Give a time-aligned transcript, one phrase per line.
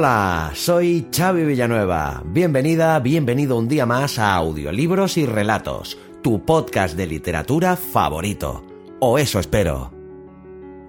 [0.00, 2.22] Hola, soy Xavi Villanueva.
[2.24, 8.64] Bienvenida, bienvenido un día más a Audiolibros y Relatos, tu podcast de literatura favorito.
[8.98, 9.92] O eso espero.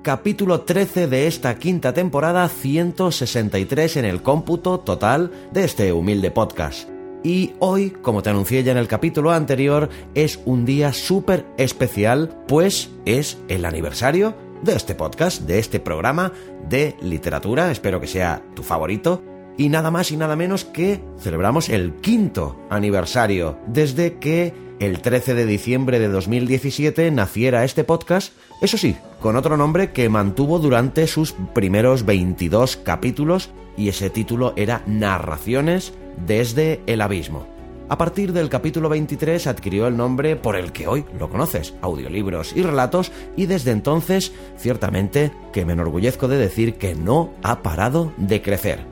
[0.01, 6.87] Capítulo 13 de esta quinta temporada, 163 en el cómputo total de este humilde podcast.
[7.21, 12.45] Y hoy, como te anuncié ya en el capítulo anterior, es un día súper especial,
[12.47, 16.31] pues es el aniversario de este podcast, de este programa
[16.67, 19.23] de literatura, espero que sea tu favorito,
[19.57, 25.35] y nada más y nada menos que celebramos el quinto aniversario desde que el 13
[25.35, 31.05] de diciembre de 2017 naciera este podcast, eso sí, con otro nombre que mantuvo durante
[31.05, 35.93] sus primeros 22 capítulos y ese título era Narraciones
[36.25, 37.60] desde el Abismo.
[37.91, 42.55] A partir del capítulo 23 adquirió el nombre por el que hoy lo conoces, audiolibros
[42.55, 48.13] y relatos, y desde entonces, ciertamente, que me enorgullezco de decir que no ha parado
[48.15, 48.85] de crecer.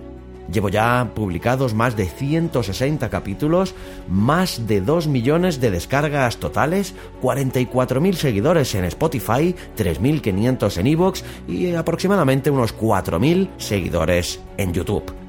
[0.51, 3.73] Llevo ya publicados más de 160 capítulos,
[4.09, 11.73] más de 2 millones de descargas totales, 44.000 seguidores en Spotify, 3.500 en Evox y
[11.73, 15.28] aproximadamente unos 4.000 seguidores en YouTube.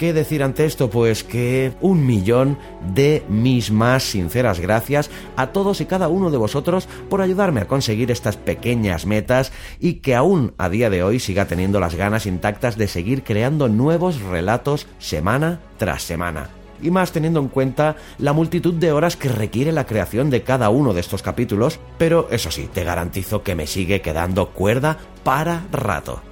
[0.00, 0.88] ¿Qué decir ante esto?
[0.88, 2.56] Pues que un millón
[2.94, 7.68] de mis más sinceras gracias a todos y cada uno de vosotros por ayudarme a
[7.68, 12.24] conseguir estas pequeñas metas y que aún a día de hoy siga teniendo las ganas
[12.24, 16.48] intactas de seguir creando nuevos relatos semana tras semana
[16.80, 20.70] y más teniendo en cuenta la multitud de horas que requiere la creación de cada
[20.70, 25.66] uno de estos capítulos, pero eso sí, te garantizo que me sigue quedando cuerda para
[25.70, 26.29] rato.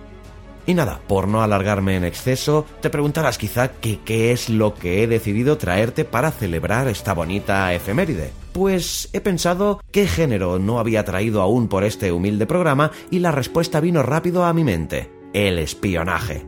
[0.69, 5.06] Y nada, por no alargarme en exceso, te preguntarás quizá qué es lo que he
[5.06, 8.33] decidido traerte para celebrar esta bonita efeméride.
[8.53, 13.33] Pues he pensado qué género no había traído aún por este humilde programa y la
[13.33, 15.11] respuesta vino rápido a mi mente.
[15.33, 16.45] El espionaje.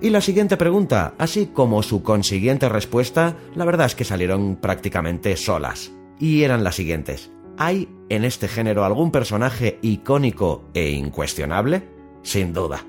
[0.00, 5.36] Y la siguiente pregunta, así como su consiguiente respuesta, la verdad es que salieron prácticamente
[5.36, 5.92] solas.
[6.18, 7.30] Y eran las siguientes.
[7.58, 11.86] ¿Hay en este género algún personaje icónico e incuestionable?
[12.22, 12.86] Sin duda.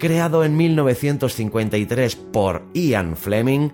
[0.00, 3.68] Creado en 1953 por Ian Fleming,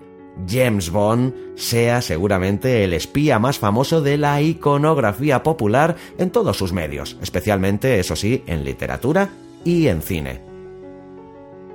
[0.45, 6.73] James Bond sea seguramente el espía más famoso de la iconografía popular en todos sus
[6.73, 9.29] medios, especialmente, eso sí, en literatura
[9.63, 10.41] y en cine.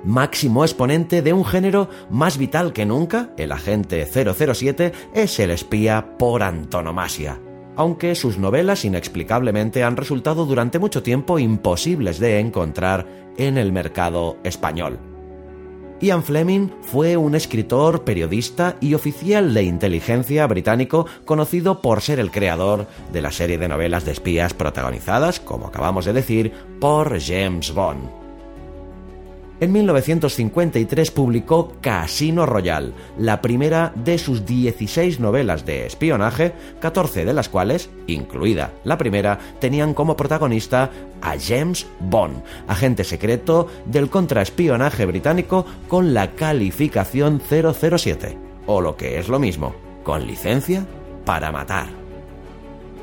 [0.03, 6.15] Máximo exponente de un género más vital que nunca, el agente 007 es el espía
[6.19, 7.39] por antonomasia
[7.75, 13.07] aunque sus novelas inexplicablemente han resultado durante mucho tiempo imposibles de encontrar
[13.37, 14.99] en el mercado español.
[16.01, 22.29] Ian Fleming fue un escritor, periodista y oficial de inteligencia británico conocido por ser el
[22.29, 26.51] creador de la serie de novelas de espías protagonizadas, como acabamos de decir,
[26.81, 28.22] por James Bond.
[29.63, 36.51] En 1953 publicó Casino Royale, la primera de sus 16 novelas de espionaje,
[36.81, 40.91] 14 de las cuales, incluida la primera, tenían como protagonista
[41.21, 49.17] a James Bond, agente secreto del contraespionaje británico con la calificación 007, o lo que
[49.17, 49.73] es lo mismo,
[50.03, 50.85] con licencia
[51.23, 52.02] para matar.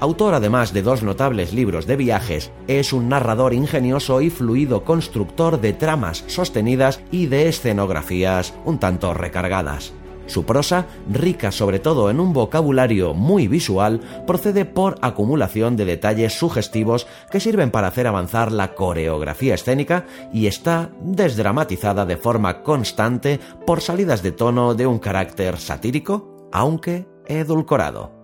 [0.01, 5.61] Autor además de dos notables libros de viajes, es un narrador ingenioso y fluido constructor
[5.61, 9.93] de tramas sostenidas y de escenografías un tanto recargadas.
[10.25, 16.33] Su prosa, rica sobre todo en un vocabulario muy visual, procede por acumulación de detalles
[16.33, 23.39] sugestivos que sirven para hacer avanzar la coreografía escénica y está desdramatizada de forma constante
[23.67, 28.20] por salidas de tono de un carácter satírico, aunque edulcorado.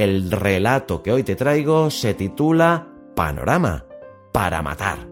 [0.00, 3.84] El relato que hoy te traigo se titula Panorama
[4.32, 5.10] para matar.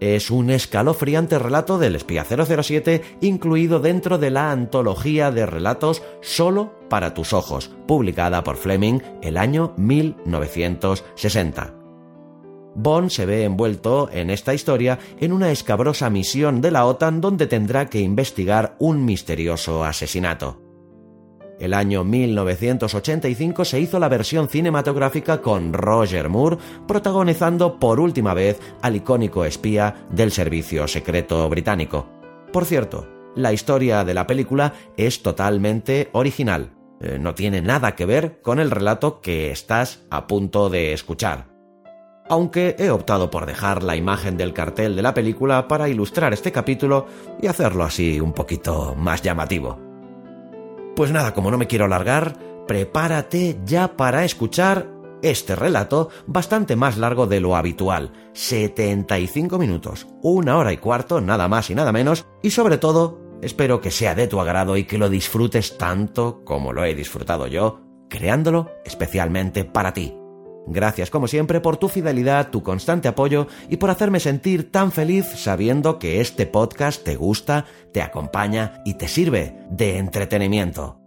[0.00, 6.72] Es un escalofriante relato del espía 007 incluido dentro de la antología de relatos Solo
[6.88, 11.74] para tus ojos, publicada por Fleming el año 1960.
[12.74, 17.46] Bond se ve envuelto en esta historia en una escabrosa misión de la OTAN donde
[17.46, 20.67] tendrá que investigar un misterioso asesinato.
[21.58, 28.60] El año 1985 se hizo la versión cinematográfica con Roger Moore protagonizando por última vez
[28.80, 32.06] al icónico espía del servicio secreto británico.
[32.52, 36.70] Por cierto, la historia de la película es totalmente original.
[37.00, 41.46] Eh, no tiene nada que ver con el relato que estás a punto de escuchar.
[42.28, 46.52] Aunque he optado por dejar la imagen del cartel de la película para ilustrar este
[46.52, 47.06] capítulo
[47.40, 49.87] y hacerlo así un poquito más llamativo.
[50.98, 52.36] Pues nada, como no me quiero alargar,
[52.66, 54.90] prepárate ya para escuchar
[55.22, 61.46] este relato bastante más largo de lo habitual, 75 minutos, una hora y cuarto, nada
[61.46, 64.98] más y nada menos, y sobre todo, espero que sea de tu agrado y que
[64.98, 67.78] lo disfrutes tanto como lo he disfrutado yo,
[68.10, 70.16] creándolo especialmente para ti.
[70.70, 75.24] Gracias como siempre por tu fidelidad, tu constante apoyo y por hacerme sentir tan feliz
[75.24, 81.00] sabiendo que este podcast te gusta, te acompaña y te sirve de entretenimiento.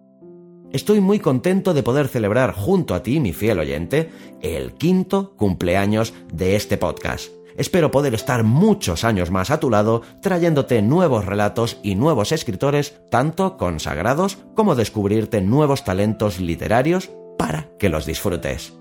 [0.71, 4.09] Estoy muy contento de poder celebrar junto a ti, mi fiel oyente,
[4.41, 7.31] el quinto cumpleaños de este podcast.
[7.57, 13.01] Espero poder estar muchos años más a tu lado trayéndote nuevos relatos y nuevos escritores,
[13.11, 18.80] tanto consagrados como descubrirte nuevos talentos literarios para que los disfrutes.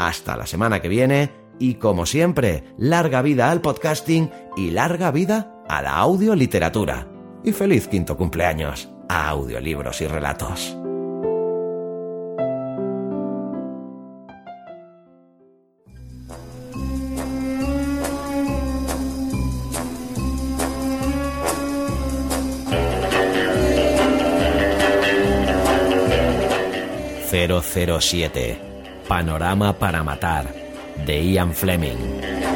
[0.00, 5.62] Hasta la semana que viene y como siempre, larga vida al podcasting y larga vida
[5.68, 7.06] a la audioliteratura.
[7.44, 10.74] Y feliz quinto cumpleaños a audiolibros y relatos.
[27.30, 28.69] ...007...
[29.10, 30.54] Panorama para Matar,
[31.04, 32.49] de Ian Fleming.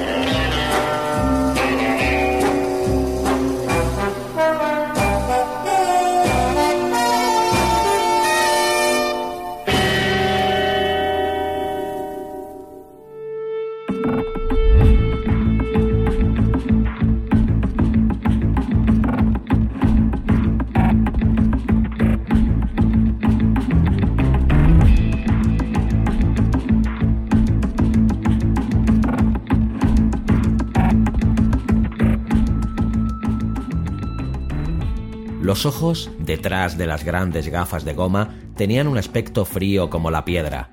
[35.54, 40.24] Los ojos, detrás de las grandes gafas de goma, tenían un aspecto frío como la
[40.24, 40.72] piedra.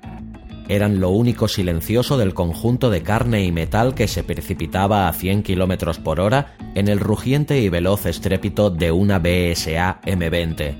[0.66, 5.44] Eran lo único silencioso del conjunto de carne y metal que se precipitaba a 100
[5.44, 10.74] km por hora en el rugiente y veloz estrépito de una BSA M20.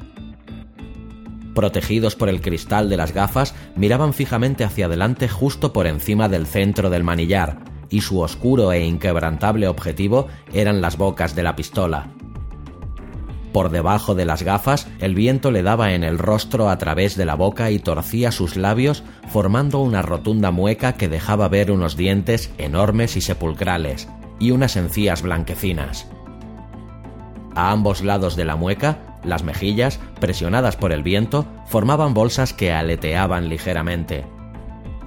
[1.55, 6.49] Protegidos por el cristal de las gafas, miraban fijamente hacia adelante justo por encima del
[6.49, 12.11] centro del manillar, y su oscuro e inquebrantable objetivo eran las bocas de la pistola.
[13.53, 17.27] Por debajo de las gafas, el viento le daba en el rostro a través de
[17.27, 22.51] la boca y torcía sus labios, formando una rotunda mueca que dejaba ver unos dientes
[22.57, 24.09] enormes y sepulcrales,
[24.39, 26.09] y unas encías blanquecinas.
[27.55, 32.73] A ambos lados de la mueca, las mejillas, presionadas por el viento, formaban bolsas que
[32.73, 34.25] aleteaban ligeramente.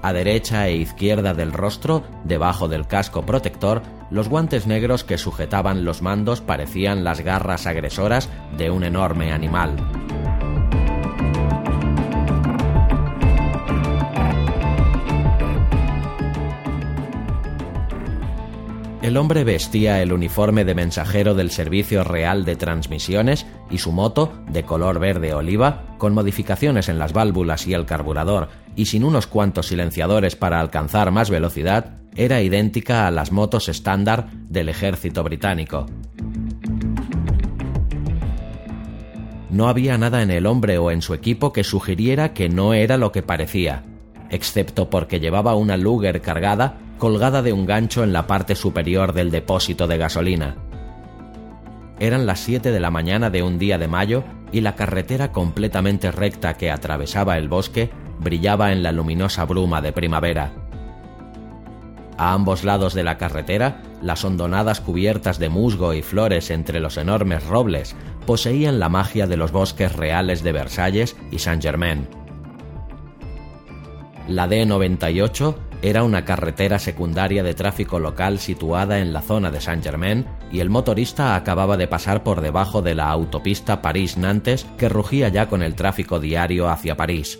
[0.06, 3.82] A derecha e izquierda del rostro, debajo del casco protector,
[4.12, 9.76] los guantes negros que sujetaban los mandos parecían las garras agresoras de un enorme animal.
[19.02, 24.34] El hombre vestía el uniforme de mensajero del Servicio Real de Transmisiones y su moto,
[24.52, 29.28] de color verde oliva, con modificaciones en las válvulas y el carburador, y sin unos
[29.28, 35.86] cuantos silenciadores para alcanzar más velocidad, era idéntica a las motos estándar del ejército británico.
[39.50, 42.98] No había nada en el hombre o en su equipo que sugiriera que no era
[42.98, 43.84] lo que parecía,
[44.30, 49.32] excepto porque llevaba una Luger cargada colgada de un gancho en la parte superior del
[49.32, 50.56] depósito de gasolina.
[52.00, 56.12] Eran las 7 de la mañana de un día de mayo y la carretera completamente
[56.12, 60.54] recta que atravesaba el bosque brillaba en la luminosa bruma de primavera.
[62.18, 66.98] A ambos lados de la carretera, las hondonadas cubiertas de musgo y flores entre los
[66.98, 67.96] enormes robles
[68.26, 72.08] poseían la magia de los bosques reales de Versalles y Saint-Germain.
[74.28, 80.26] La D98 era una carretera secundaria de tráfico local situada en la zona de Saint-Germain
[80.52, 85.48] y el motorista acababa de pasar por debajo de la autopista París-Nantes que rugía ya
[85.48, 87.40] con el tráfico diario hacia París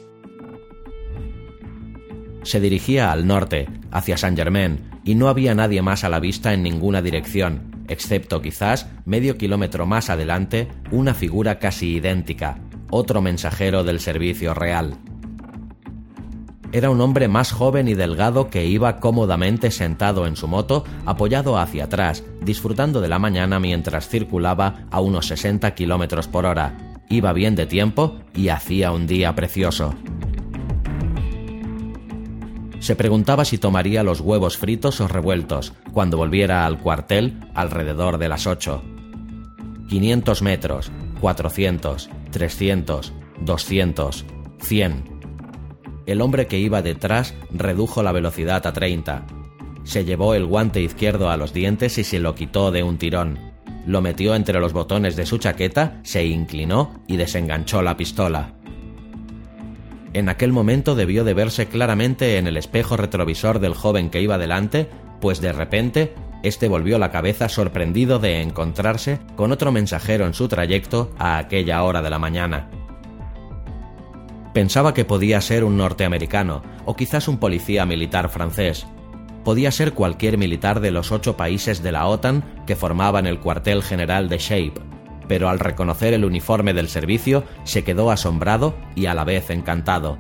[2.46, 6.64] se dirigía al norte, hacia Saint-Germain, y no había nadie más a la vista en
[6.64, 12.60] ninguna dirección, excepto quizás medio kilómetro más adelante una figura casi idéntica,
[12.90, 14.98] otro mensajero del servicio real.
[16.72, 21.58] Era un hombre más joven y delgado que iba cómodamente sentado en su moto, apoyado
[21.58, 27.00] hacia atrás, disfrutando de la mañana mientras circulaba a unos 60 kilómetros por hora.
[27.10, 29.96] Iba bien de tiempo y hacía un día precioso.
[32.86, 38.30] Se preguntaba si tomaría los huevos fritos o revueltos cuando volviera al cuartel alrededor de
[38.30, 38.84] las 8.
[39.90, 44.26] 500 metros, 400, 300, 200,
[44.60, 45.16] 100
[46.06, 49.26] el hombre que iba detrás redujo la velocidad a 30.
[49.84, 53.40] Se llevó el guante izquierdo a los dientes y se lo quitó de un tirón.
[53.88, 58.55] Lo metió entre los botones de su chaqueta, se inclinó y desenganchó la pistola.
[60.16, 64.38] En aquel momento debió de verse claramente en el espejo retrovisor del joven que iba
[64.38, 70.34] delante, pues de repente este volvió la cabeza sorprendido de encontrarse con otro mensajero en
[70.34, 72.70] su trayecto a aquella hora de la mañana.
[74.54, 78.88] Pensaba que podía ser un norteamericano o quizás un policía militar francés.
[79.44, 83.84] Podía ser cualquier militar de los ocho países de la OTAN que formaban el cuartel
[83.84, 84.95] general de Shape,
[85.28, 90.18] pero al reconocer el uniforme del servicio se quedó asombrado y a la vez encantado.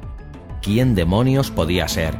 [0.62, 2.16] ¿Quién demonios podía ser?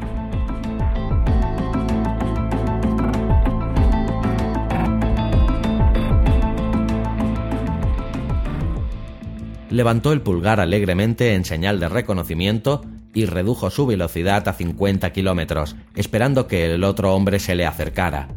[9.76, 12.82] levantó el pulgar alegremente en señal de reconocimiento
[13.14, 18.30] y redujo su velocidad a 50 kilómetros, esperando que el otro hombre se le acercara.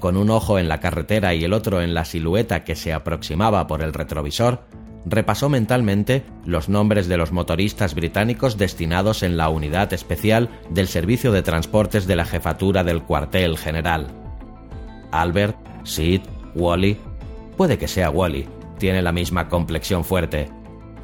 [0.00, 3.66] Con un ojo en la carretera y el otro en la silueta que se aproximaba
[3.66, 4.62] por el retrovisor,
[5.04, 11.32] repasó mentalmente los nombres de los motoristas británicos destinados en la unidad especial del Servicio
[11.32, 14.08] de Transportes de la Jefatura del Cuartel General.
[15.12, 16.22] Albert, Sid,
[16.54, 16.96] Wally.
[17.58, 20.50] Puede que sea Wally, tiene la misma complexión fuerte.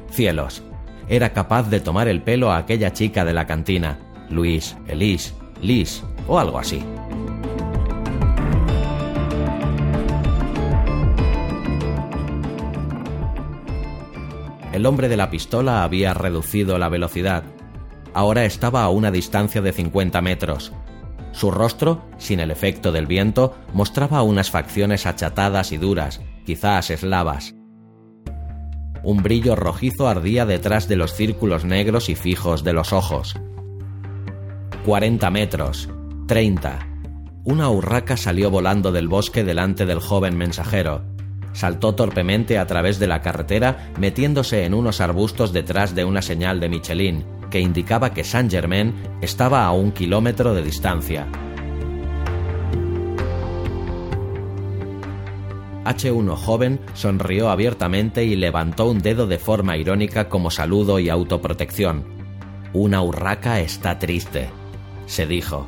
[0.09, 0.63] Cielos.
[1.07, 3.99] Era capaz de tomar el pelo a aquella chica de la cantina,
[4.29, 6.83] Luis, Elise, Liz o algo así.
[14.77, 17.43] El hombre de la pistola había reducido la velocidad.
[18.13, 20.71] Ahora estaba a una distancia de 50 metros.
[21.31, 27.55] Su rostro, sin el efecto del viento, mostraba unas facciones achatadas y duras, quizás eslavas.
[29.01, 33.35] Un brillo rojizo ardía detrás de los círculos negros y fijos de los ojos.
[34.85, 35.89] 40 metros.
[36.27, 36.87] 30.
[37.45, 41.16] Una urraca salió volando del bosque delante del joven mensajero.
[41.57, 46.59] Saltó torpemente a través de la carretera, metiéndose en unos arbustos detrás de una señal
[46.59, 51.25] de Michelin, que indicaba que Saint Germain estaba a un kilómetro de distancia.
[55.83, 62.05] H1 joven sonrió abiertamente y levantó un dedo de forma irónica como saludo y autoprotección.
[62.71, 64.51] Una urraca está triste,
[65.07, 65.67] se dijo.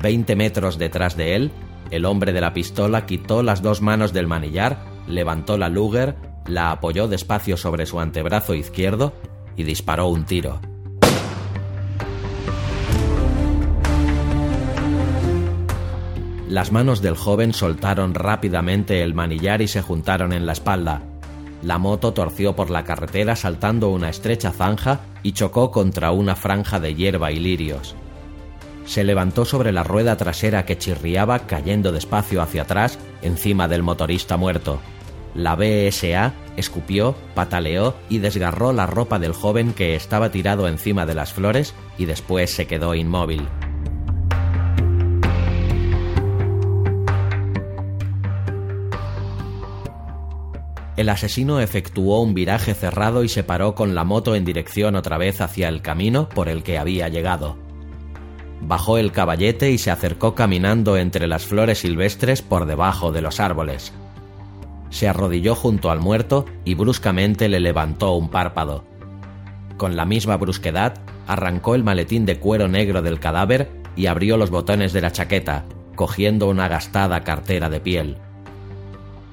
[0.00, 1.50] Veinte metros detrás de él,
[1.94, 6.70] el hombre de la pistola quitó las dos manos del manillar, levantó la Luger, la
[6.70, 9.12] apoyó despacio sobre su antebrazo izquierdo
[9.56, 10.60] y disparó un tiro.
[16.48, 21.02] Las manos del joven soltaron rápidamente el manillar y se juntaron en la espalda.
[21.62, 26.78] La moto torció por la carretera saltando una estrecha zanja y chocó contra una franja
[26.78, 27.96] de hierba y lirios.
[28.86, 34.36] Se levantó sobre la rueda trasera que chirriaba cayendo despacio hacia atrás encima del motorista
[34.36, 34.80] muerto.
[35.34, 41.14] La BSA escupió, pataleó y desgarró la ropa del joven que estaba tirado encima de
[41.14, 43.48] las flores y después se quedó inmóvil.
[50.96, 55.18] el asesino efectuó un viraje cerrado y se paró con la moto en dirección otra
[55.18, 57.63] vez hacia el camino por el que había llegado.
[58.66, 63.40] Bajó el caballete y se acercó caminando entre las flores silvestres por debajo de los
[63.40, 63.92] árboles.
[64.90, 68.84] Se arrodilló junto al muerto y bruscamente le levantó un párpado.
[69.76, 70.94] Con la misma brusquedad,
[71.26, 75.64] arrancó el maletín de cuero negro del cadáver y abrió los botones de la chaqueta,
[75.94, 78.18] cogiendo una gastada cartera de piel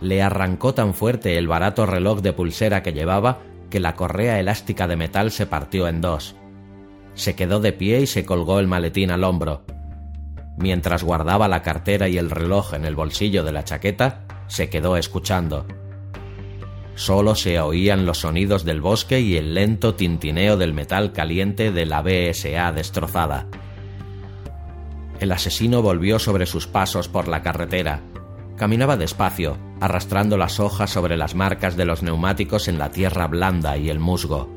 [0.01, 4.87] le arrancó tan fuerte el barato reloj de pulsera que llevaba que la correa elástica
[4.87, 6.35] de metal se partió en dos.
[7.13, 9.65] Se quedó de pie y se colgó el maletín al hombro.
[10.57, 14.97] Mientras guardaba la cartera y el reloj en el bolsillo de la chaqueta, se quedó
[14.97, 15.65] escuchando.
[16.95, 21.85] Solo se oían los sonidos del bosque y el lento tintineo del metal caliente de
[21.85, 23.47] la BSA destrozada.
[25.19, 28.01] El asesino volvió sobre sus pasos por la carretera
[28.61, 33.75] Caminaba despacio, arrastrando las hojas sobre las marcas de los neumáticos en la tierra blanda
[33.75, 34.55] y el musgo.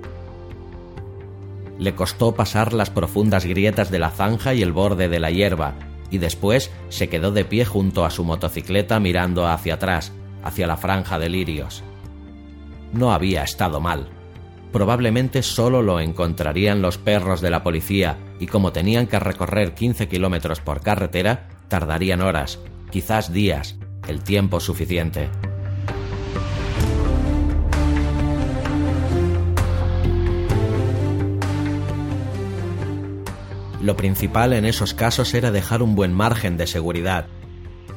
[1.79, 5.75] Le costó pasar las profundas grietas de la zanja y el borde de la hierba,
[6.11, 10.13] y después se quedó de pie junto a su motocicleta mirando hacia atrás,
[10.43, 11.83] hacia la franja de lirios.
[12.93, 14.09] No había estado mal.
[14.73, 20.09] Probablemente solo lo encontrarían los perros de la policía y como tenían que recorrer 15
[20.09, 22.59] kilómetros por carretera, tardarían horas,
[22.91, 23.77] quizás días,
[24.09, 25.31] el tiempo suficiente.
[33.85, 37.27] Lo principal en esos casos era dejar un buen margen de seguridad.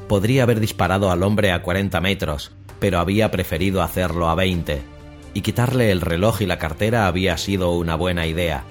[0.06, 4.82] Podría haber disparado al hombre a 40 metros, pero había preferido hacerlo a 20,
[5.32, 8.64] y quitarle el reloj y la cartera había sido una buena idea.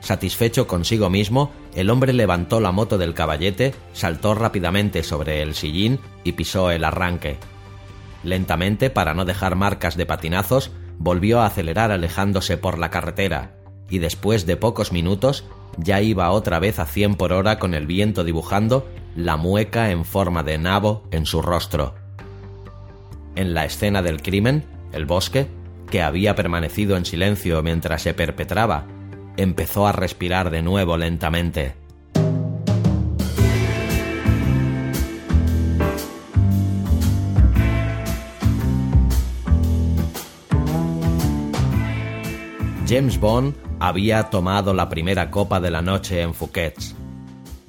[0.00, 6.00] Satisfecho consigo mismo, el hombre levantó la moto del caballete, saltó rápidamente sobre el sillín
[6.24, 7.36] y pisó el arranque.
[8.22, 13.56] Lentamente, para no dejar marcas de patinazos, volvió a acelerar alejándose por la carretera,
[13.90, 15.44] y después de pocos minutos
[15.78, 20.04] ya iba otra vez a cien por hora con el viento dibujando la mueca en
[20.04, 21.94] forma de nabo en su rostro.
[23.36, 25.48] En la escena del crimen, el bosque,
[25.90, 28.86] que había permanecido en silencio mientras se perpetraba,
[29.36, 31.74] empezó a respirar de nuevo lentamente.
[42.86, 46.74] James Bond había tomado la primera copa de la noche en Phuket.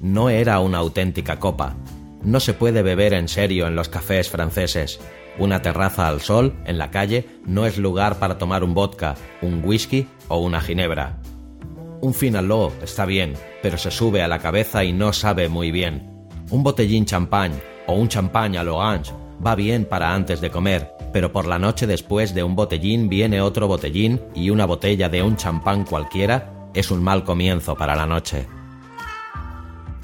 [0.00, 1.74] No era una auténtica copa.
[2.22, 5.00] No se puede beber en serio en los cafés franceses.
[5.38, 9.62] Una terraza al sol, en la calle, no es lugar para tomar un vodka, un
[9.64, 11.18] whisky o una ginebra.
[12.00, 16.28] Un finaló está bien, pero se sube a la cabeza y no sabe muy bien.
[16.50, 17.52] Un botellín champán
[17.86, 19.12] o un champán a l'orange
[19.44, 23.40] va bien para antes de comer, pero por la noche después de un botellín viene
[23.40, 28.04] otro botellín y una botella de un champán cualquiera es un mal comienzo para la
[28.04, 28.46] noche.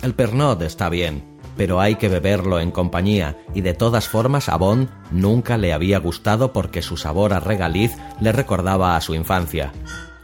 [0.00, 1.22] El Pernod está bien,
[1.54, 5.98] pero hay que beberlo en compañía y de todas formas a Bond nunca le había
[5.98, 9.70] gustado porque su sabor a regaliz le recordaba a su infancia.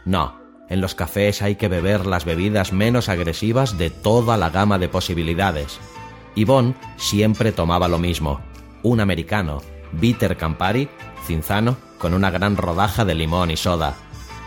[0.05, 4.79] No, en los cafés hay que beber las bebidas menos agresivas de toda la gama
[4.79, 5.79] de posibilidades.
[6.33, 8.41] Y Bond siempre tomaba lo mismo,
[8.81, 9.61] un americano,
[9.93, 10.89] bitter Campari,
[11.25, 13.95] cinzano, con una gran rodaja de limón y soda.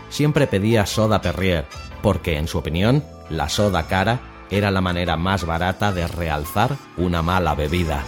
[0.09, 1.65] Siempre pedía soda Perrier,
[2.01, 7.21] porque en su opinión, la soda cara era la manera más barata de realzar una
[7.21, 8.03] mala bebida.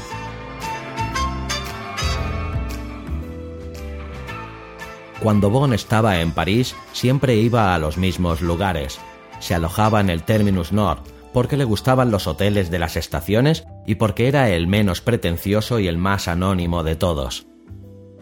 [5.19, 9.00] Cuando Bon estaba en París, siempre iba a los mismos lugares.
[9.39, 11.00] Se alojaba en el Terminus Nord,
[11.36, 15.89] porque le gustaban los hoteles de las estaciones y porque era el menos pretencioso y
[15.89, 17.45] el más anónimo de todos.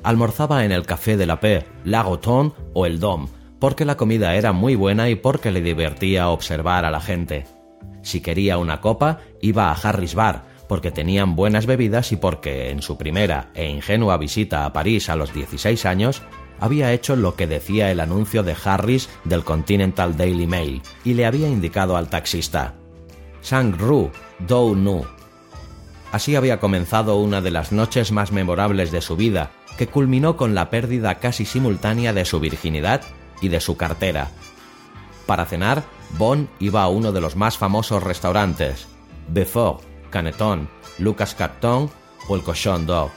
[0.02, 3.28] Almorzaba en el Café de la Paix, La Rotonde o el Dom,
[3.60, 7.46] porque la comida era muy buena y porque le divertía observar a la gente.
[8.02, 12.82] Si quería una copa, iba a Harris Bar, porque tenían buenas bebidas y porque, en
[12.82, 16.24] su primera e ingenua visita a París a los 16 años,
[16.60, 21.28] había hecho lo que decía el anuncio de Harris del Continental Daily Mail y le
[21.28, 22.74] había indicado al taxista.
[23.44, 25.06] Sang-Ru, Dou Nu,
[26.14, 30.54] Así había comenzado una de las noches más memorables de su vida, que culminó con
[30.54, 33.02] la pérdida casi simultánea de su virginidad
[33.42, 34.30] y de su cartera.
[35.26, 35.82] Para cenar,
[36.16, 38.86] Bon iba a uno de los más famosos restaurantes,
[39.28, 41.90] Befort, Caneton, Lucas Carton
[42.28, 43.10] o el Cochon d'Or.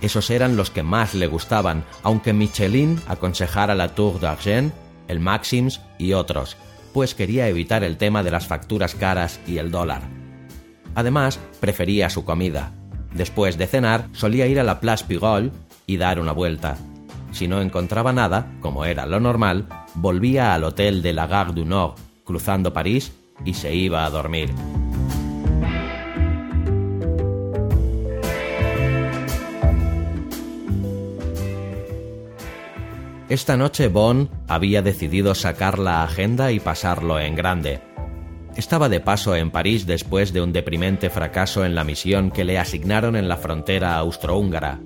[0.00, 4.72] Esos eran los que más le gustaban, aunque Michelin aconsejara la Tour d'Argent,
[5.08, 6.56] el Maxims y otros,
[6.96, 10.00] pues quería evitar el tema de las facturas caras y el dólar.
[10.94, 12.72] Además, prefería su comida.
[13.12, 15.52] Después de cenar, solía ir a la Place Pigol
[15.86, 16.78] y dar una vuelta.
[17.32, 21.66] Si no encontraba nada, como era lo normal, volvía al hotel de la Gare du
[21.66, 23.12] Nord, cruzando París,
[23.44, 24.48] y se iba a dormir.
[33.28, 37.80] Esta noche Bond había decidido sacar la agenda y pasarlo en grande.
[38.54, 42.56] Estaba de paso en París después de un deprimente fracaso en la misión que le
[42.56, 44.78] asignaron en la frontera austrohúngara.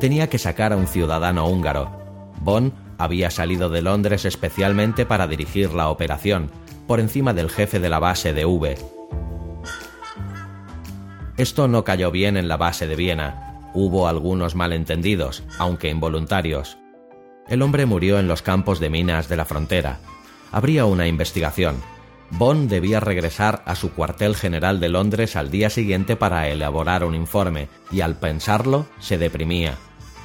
[0.00, 1.92] Tenía que sacar a un ciudadano húngaro.
[2.40, 6.50] Bonn había salido de Londres especialmente para dirigir la operación,
[6.88, 8.76] por encima del jefe de la base de V.
[11.36, 13.51] Esto no cayó bien en la base de Viena.
[13.74, 16.78] Hubo algunos malentendidos, aunque involuntarios.
[17.48, 20.00] El hombre murió en los campos de minas de la frontera
[20.52, 21.82] habría una investigación.
[22.30, 27.14] Bond debía regresar a su cuartel general de Londres al día siguiente para elaborar un
[27.14, 29.76] informe, y al pensarlo se deprimía.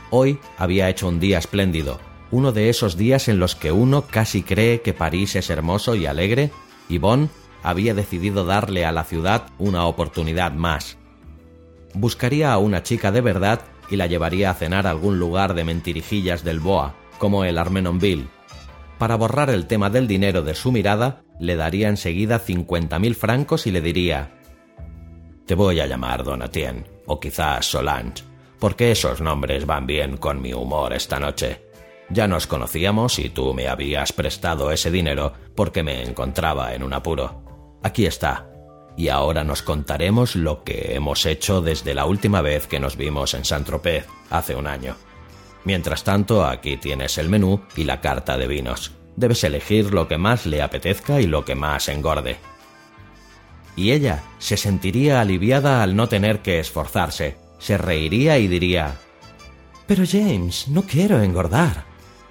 [0.09, 4.43] Hoy había hecho un día espléndido, uno de esos días en los que uno casi
[4.43, 6.51] cree que París es hermoso y alegre,
[6.87, 7.29] y Bond
[7.63, 10.97] había decidido darle a la ciudad una oportunidad más.
[11.99, 15.63] Buscaría a una chica de verdad y la llevaría a cenar a algún lugar de
[15.63, 18.27] mentirijillas del Boa, como el Armenonville.
[18.99, 23.65] Para borrar el tema del dinero de su mirada, le daría enseguida cincuenta mil francos
[23.65, 24.29] y le diría
[25.47, 28.23] Te voy a llamar Donatien, o quizás Solange,
[28.59, 31.63] porque esos nombres van bien con mi humor esta noche.
[32.11, 36.93] Ya nos conocíamos y tú me habías prestado ese dinero porque me encontraba en un
[36.93, 37.79] apuro.
[37.81, 38.51] Aquí está.
[38.97, 43.33] Y ahora nos contaremos lo que hemos hecho desde la última vez que nos vimos
[43.35, 44.95] en Saint-Tropez, hace un año.
[45.63, 50.17] Mientras tanto, aquí tienes el menú y la carta de vinos debes elegir lo que
[50.17, 52.37] más le apetezca y lo que más engorde.
[53.75, 58.95] Y ella se sentiría aliviada al no tener que esforzarse, se reiría y diría
[59.87, 61.85] Pero James, no quiero engordar.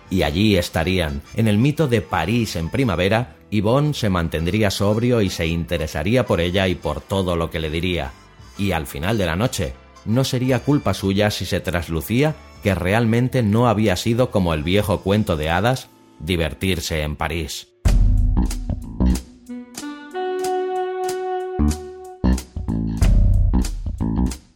[0.09, 5.23] Y allí estarían, en el mito de París en primavera, y Bond se mantendría sobrio
[5.23, 8.13] y se interesaría por ella y por todo lo que le diría.
[8.59, 9.73] Y al final de la noche,
[10.05, 15.01] no sería culpa suya si se traslucía que realmente no había sido como el viejo
[15.01, 15.89] cuento de hadas
[16.19, 17.69] divertirse en París.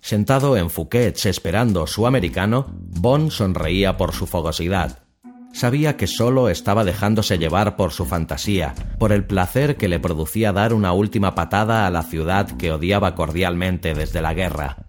[0.03, 5.10] Sentado en Fouquet's esperando su americano, Bond sonreía por su fogosidad.
[5.53, 10.53] Sabía que solo estaba dejándose llevar por su fantasía, por el placer que le producía
[10.53, 14.87] dar una última patada a la ciudad que odiaba cordialmente desde la guerra.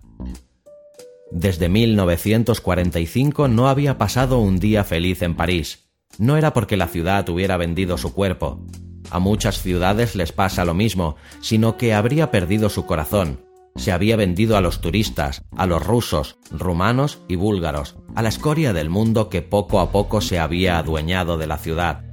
[1.32, 5.89] Desde 1945 no había pasado un día feliz en París.
[6.17, 8.65] No era porque la ciudad hubiera vendido su cuerpo.
[9.10, 13.51] A muchas ciudades les pasa lo mismo, sino que habría perdido su corazón.
[13.75, 18.73] Se había vendido a los turistas, a los rusos, rumanos y búlgaros, a la escoria
[18.73, 22.03] del mundo que poco a poco se había adueñado de la ciudad.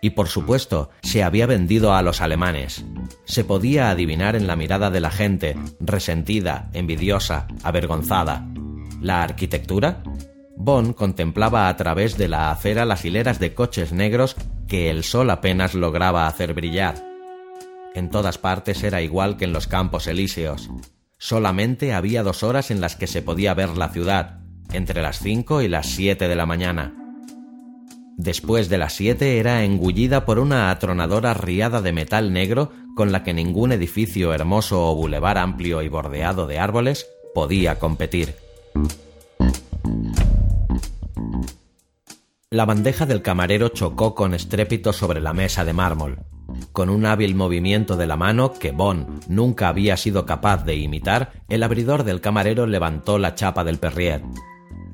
[0.00, 2.84] Y por supuesto, se había vendido a los alemanes.
[3.24, 8.46] Se podía adivinar en la mirada de la gente, resentida, envidiosa, avergonzada.
[9.00, 10.02] ¿La arquitectura?
[10.56, 15.30] Bond contemplaba a través de la acera las hileras de coches negros que el sol
[15.30, 17.15] apenas lograba hacer brillar.
[17.96, 20.68] En todas partes era igual que en los campos elíseos.
[21.16, 25.62] Solamente había dos horas en las que se podía ver la ciudad, entre las cinco
[25.62, 26.94] y las siete de la mañana.
[28.18, 33.24] Después de las siete era engullida por una atronadora riada de metal negro con la
[33.24, 38.34] que ningún edificio hermoso o bulevar amplio y bordeado de árboles podía competir.
[42.50, 46.18] La bandeja del camarero chocó con estrépito sobre la mesa de mármol.
[46.72, 51.32] Con un hábil movimiento de la mano que Bond nunca había sido capaz de imitar,
[51.48, 54.22] el abridor del camarero levantó la chapa del Perrier.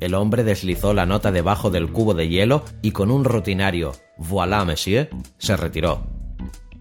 [0.01, 4.65] El hombre deslizó la nota debajo del cubo de hielo y con un rutinario Voilà,
[4.65, 6.07] monsieur, se retiró.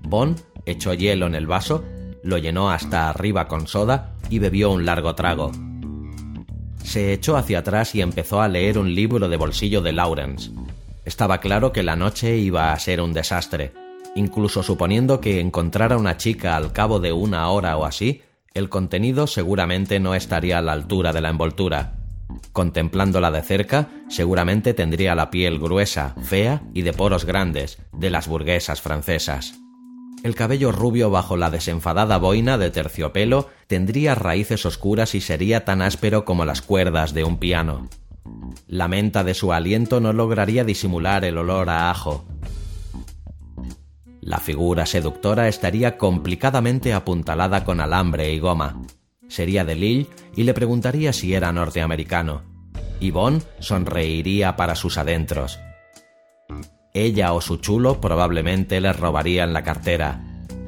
[0.01, 1.83] Bond echó hielo en el vaso,
[2.23, 5.51] lo llenó hasta arriba con soda y bebió un largo trago
[6.91, 10.51] se echó hacia atrás y empezó a leer un libro de bolsillo de Lawrence.
[11.05, 13.71] Estaba claro que la noche iba a ser un desastre.
[14.15, 18.21] Incluso suponiendo que encontrara una chica al cabo de una hora o así,
[18.53, 21.93] el contenido seguramente no estaría a la altura de la envoltura.
[22.51, 28.27] Contemplándola de cerca, seguramente tendría la piel gruesa, fea y de poros grandes, de las
[28.27, 29.55] burguesas francesas.
[30.23, 35.81] El cabello rubio bajo la desenfadada boina de terciopelo tendría raíces oscuras y sería tan
[35.81, 37.89] áspero como las cuerdas de un piano.
[38.67, 42.25] La menta de su aliento no lograría disimular el olor a ajo.
[44.21, 48.81] La figura seductora estaría complicadamente apuntalada con alambre y goma.
[49.27, 52.43] Sería de Lille y le preguntaría si era norteamericano.
[52.99, 55.59] Yvonne sonreiría para sus adentros
[56.93, 60.21] ella o su chulo probablemente le robarían la cartera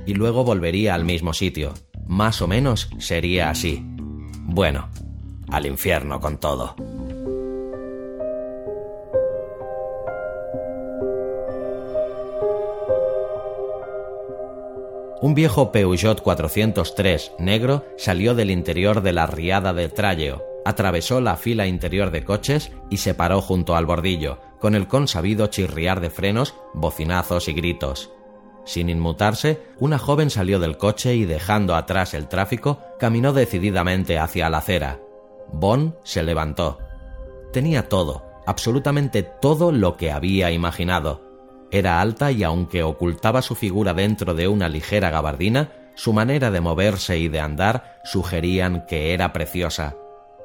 [0.06, 1.74] y luego volvería al mismo sitio.
[2.08, 3.82] Más o menos sería así.
[4.46, 4.90] Bueno,
[5.50, 6.76] al infierno con todo.
[15.24, 21.38] Un viejo Peugeot 403 negro salió del interior de la riada de Tralleo, atravesó la
[21.38, 26.10] fila interior de coches y se paró junto al bordillo, con el consabido chirriar de
[26.10, 28.12] frenos, bocinazos y gritos.
[28.66, 34.50] Sin inmutarse, una joven salió del coche y dejando atrás el tráfico, caminó decididamente hacia
[34.50, 35.00] la acera.
[35.54, 36.80] Bond se levantó.
[37.54, 41.33] Tenía todo, absolutamente todo lo que había imaginado.
[41.74, 46.62] Era alta y aunque ocultaba su figura dentro de una ligera gabardina, su manera de
[46.62, 49.96] moverse y de andar sugerían que era preciosa.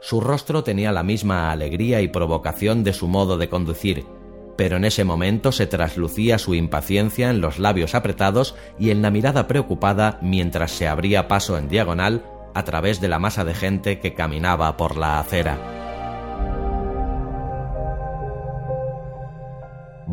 [0.00, 4.06] Su rostro tenía la misma alegría y provocación de su modo de conducir,
[4.56, 9.10] pero en ese momento se traslucía su impaciencia en los labios apretados y en la
[9.10, 14.00] mirada preocupada mientras se abría paso en diagonal a través de la masa de gente
[14.00, 15.87] que caminaba por la acera.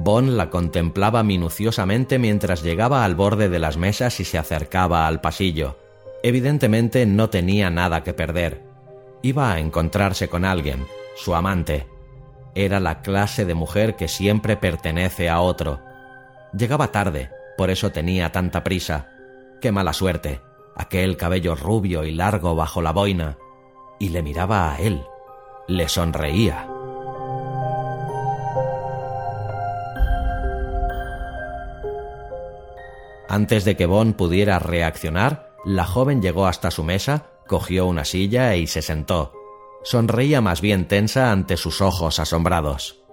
[0.05, 5.19] Bon la contemplaba minuciosamente mientras llegaba al borde de las mesas y se acercaba al
[5.19, 5.79] pasillo.
[6.21, 8.61] Evidentemente no tenía nada que perder.
[9.23, 11.87] Iba a encontrarse con alguien, su amante.
[12.53, 15.81] Era la clase de mujer que siempre pertenece a otro.
[16.55, 19.09] Llegaba tarde, por eso tenía tanta prisa.
[19.59, 20.39] Qué mala suerte.
[20.75, 23.39] Aquel cabello rubio y largo bajo la boina.
[23.99, 25.01] Y le miraba a él.
[25.67, 26.74] Le sonreía.
[33.35, 38.55] Antes de que Bon pudiera reaccionar, la joven llegó hasta su mesa, cogió una silla
[38.55, 39.33] y se sentó.
[39.83, 43.03] Sonreía más bien tensa ante sus ojos asombrados.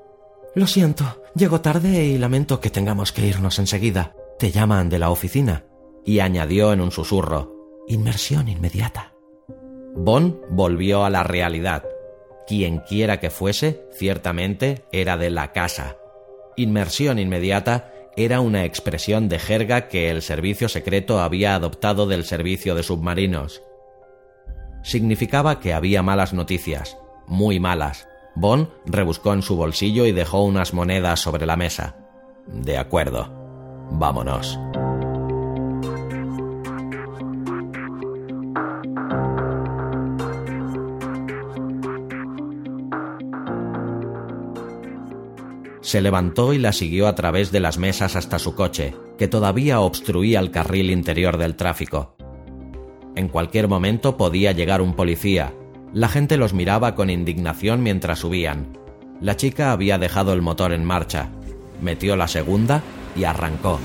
[0.55, 4.15] Lo siento, llego tarde y lamento que tengamos que irnos enseguida.
[4.39, 5.65] Te llaman de la oficina.
[6.05, 7.83] Y añadió en un susurro.
[7.89, 9.15] Inmersión inmediata.
[9.97, 11.83] Bon volvió a la realidad.
[12.47, 15.97] Quienquiera que fuese, ciertamente era de la casa.
[16.57, 22.75] Inmersión inmediata era una expresión de jerga que el servicio secreto había adoptado del servicio
[22.75, 23.63] de submarinos.
[24.83, 28.09] Significaba que había malas noticias, muy malas.
[28.35, 31.97] Bond rebuscó en su bolsillo y dejó unas monedas sobre la mesa.
[32.47, 33.31] De acuerdo.
[33.91, 34.59] Vámonos.
[45.93, 49.81] Se levantó y la siguió a través de las mesas hasta su coche, que todavía
[49.81, 52.17] obstruía el carril interior del tráfico.
[53.15, 55.53] En cualquier momento podía llegar un policía.
[55.93, 58.79] La gente los miraba con indignación mientras subían.
[59.21, 61.29] La chica había dejado el motor en marcha,
[61.83, 62.81] metió la segunda
[63.15, 63.79] y arrancó.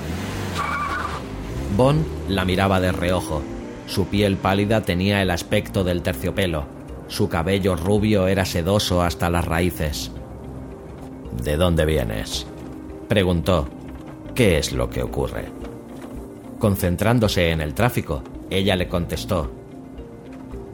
[1.76, 3.42] Bond la miraba de reojo.
[3.86, 6.68] Su piel pálida tenía el aspecto del terciopelo.
[7.10, 10.14] Su cabello rubio era sedoso hasta las raíces.
[11.44, 12.46] ¿De dónde vienes?
[13.08, 13.68] Preguntó.
[14.36, 15.46] ¿Qué es lo que ocurre?
[16.60, 19.52] Concentrándose en el tráfico, ella le contestó.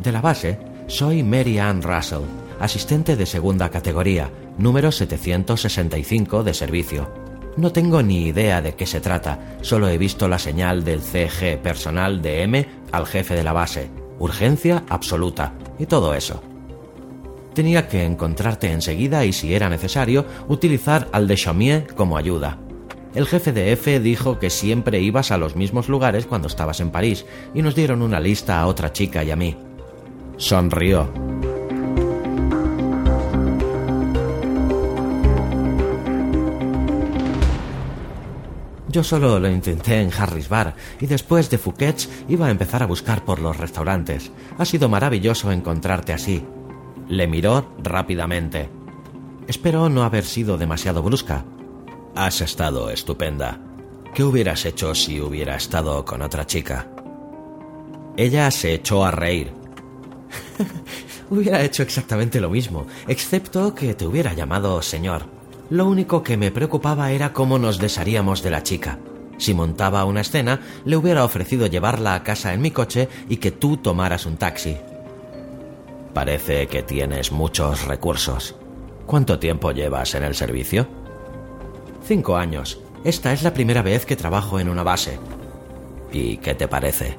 [0.01, 2.23] De la base, soy Mary Ann Russell,
[2.59, 7.09] asistente de segunda categoría, número 765 de servicio.
[7.55, 11.61] No tengo ni idea de qué se trata, solo he visto la señal del CG
[11.61, 16.41] personal de M al jefe de la base, urgencia absoluta y todo eso.
[17.53, 22.57] Tenía que encontrarte enseguida y, si era necesario, utilizar al de Chaumier como ayuda.
[23.13, 26.89] El jefe de F dijo que siempre ibas a los mismos lugares cuando estabas en
[26.89, 29.55] París y nos dieron una lista a otra chica y a mí.
[30.37, 31.13] Sonrió.
[38.87, 42.87] Yo solo lo intenté en Harris Bar y después de Fouquet's iba a empezar a
[42.87, 44.31] buscar por los restaurantes.
[44.57, 46.43] Ha sido maravilloso encontrarte así.
[47.07, 48.69] Le miró rápidamente.
[49.47, 51.45] Espero no haber sido demasiado brusca.
[52.15, 53.59] Has estado estupenda.
[54.13, 56.87] ¿Qué hubieras hecho si hubiera estado con otra chica?
[58.15, 59.51] Ella se echó a reír.
[61.29, 65.25] hubiera hecho exactamente lo mismo, excepto que te hubiera llamado señor.
[65.69, 68.99] Lo único que me preocupaba era cómo nos desharíamos de la chica.
[69.37, 73.51] Si montaba una escena, le hubiera ofrecido llevarla a casa en mi coche y que
[73.51, 74.77] tú tomaras un taxi.
[76.13, 78.55] Parece que tienes muchos recursos.
[79.05, 80.87] ¿Cuánto tiempo llevas en el servicio?
[82.03, 82.79] Cinco años.
[83.03, 85.19] Esta es la primera vez que trabajo en una base.
[86.11, 87.17] ¿Y qué te parece?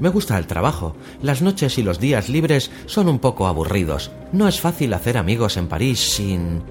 [0.00, 0.96] Me gusta el trabajo.
[1.22, 4.10] Las noches y los días libres son un poco aburridos.
[4.32, 6.62] No es fácil hacer amigos en París sin...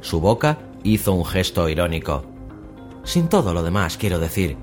[0.00, 2.24] Su boca hizo un gesto irónico.
[3.04, 4.56] Sin todo lo demás, quiero decir.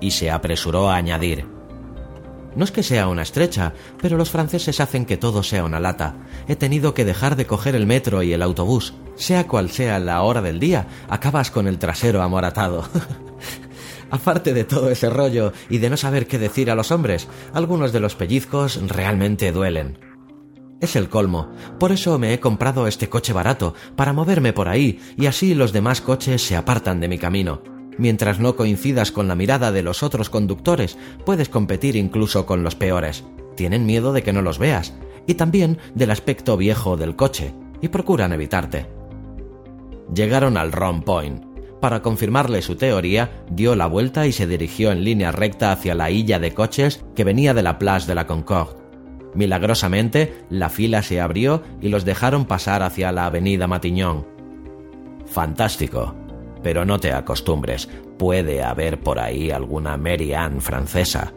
[0.00, 1.46] Y se apresuró a añadir.
[2.54, 6.16] No es que sea una estrecha, pero los franceses hacen que todo sea una lata.
[6.48, 8.94] He tenido que dejar de coger el metro y el autobús.
[9.16, 12.84] Sea cual sea la hora del día, acabas con el trasero amoratado.
[14.10, 17.92] Aparte de todo ese rollo y de no saber qué decir a los hombres, algunos
[17.92, 19.98] de los pellizcos realmente duelen.
[20.82, 21.50] Es el colmo.
[21.78, 25.72] Por eso me he comprado este coche barato, para moverme por ahí, y así los
[25.72, 27.62] demás coches se apartan de mi camino.
[27.98, 32.74] Mientras no coincidas con la mirada de los otros conductores, puedes competir incluso con los
[32.74, 33.24] peores.
[33.54, 34.94] Tienen miedo de que no los veas,
[35.26, 38.86] y también del aspecto viejo del coche, y procuran evitarte.
[40.14, 41.44] Llegaron al Ron Point.
[41.80, 46.10] Para confirmarle su teoría, dio la vuelta y se dirigió en línea recta hacia la
[46.10, 48.80] hilla de coches que venía de la Place de la Concorde.
[49.34, 54.26] Milagrosamente, la fila se abrió y los dejaron pasar hacia la avenida Matignon.
[55.26, 56.14] Fantástico.
[56.62, 61.32] Pero no te acostumbres, puede haber por ahí alguna Mary Ann francesa.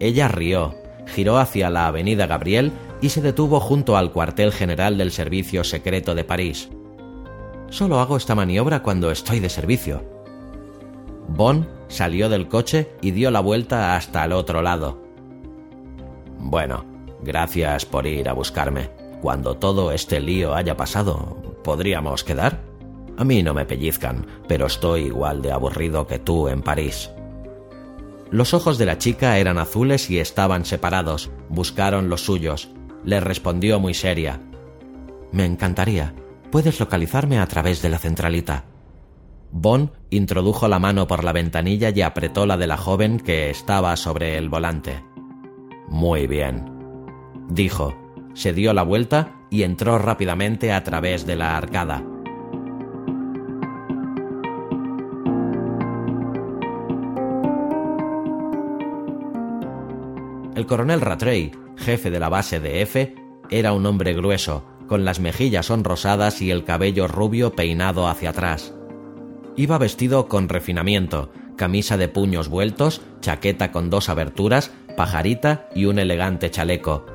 [0.00, 0.74] Ella rió,
[1.06, 6.14] giró hacia la avenida Gabriel y se detuvo junto al cuartel general del Servicio Secreto
[6.14, 6.70] de París.
[7.70, 10.02] Solo hago esta maniobra cuando estoy de servicio.
[11.28, 15.00] Bon salió del coche y dio la vuelta hasta el otro lado.
[16.38, 16.84] Bueno,
[17.22, 18.90] gracias por ir a buscarme.
[19.20, 22.69] Cuando todo este lío haya pasado, ¿podríamos quedar?
[23.20, 27.10] A mí no me pellizcan, pero estoy igual de aburrido que tú en París.
[28.30, 31.30] Los ojos de la chica eran azules y estaban separados.
[31.50, 32.70] Buscaron los suyos.
[33.04, 34.40] Le respondió muy seria.
[35.32, 36.14] Me encantaría.
[36.50, 38.64] Puedes localizarme a través de la centralita.
[39.52, 43.94] Bon introdujo la mano por la ventanilla y apretó la de la joven que estaba
[43.96, 45.04] sobre el volante.
[45.88, 46.72] Muy bien,
[47.50, 47.94] dijo.
[48.32, 52.02] Se dio la vuelta y entró rápidamente a través de la arcada.
[60.60, 63.14] El coronel Rattray, jefe de la base de F,
[63.48, 68.74] era un hombre grueso, con las mejillas sonrosadas y el cabello rubio peinado hacia atrás.
[69.56, 75.98] Iba vestido con refinamiento, camisa de puños vueltos, chaqueta con dos aberturas, pajarita y un
[75.98, 77.06] elegante chaleco.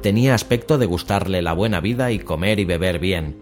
[0.00, 3.36] Tenía aspecto de gustarle la buena vida y comer y beber bien.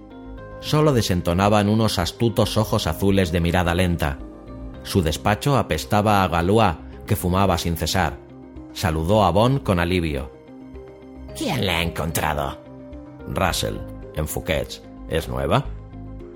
[0.59, 4.19] Solo desentonaban unos astutos ojos azules de mirada lenta.
[4.83, 6.75] Su despacho apestaba a Galois,
[7.07, 8.24] que fumaba sin cesar.
[8.75, 10.31] Saludó a Bond con alivio.
[11.37, 12.61] ¿Quién la ha encontrado?
[13.29, 13.77] Russell,
[14.17, 14.83] en Fouquet's.
[15.09, 15.65] ¿Es nueva?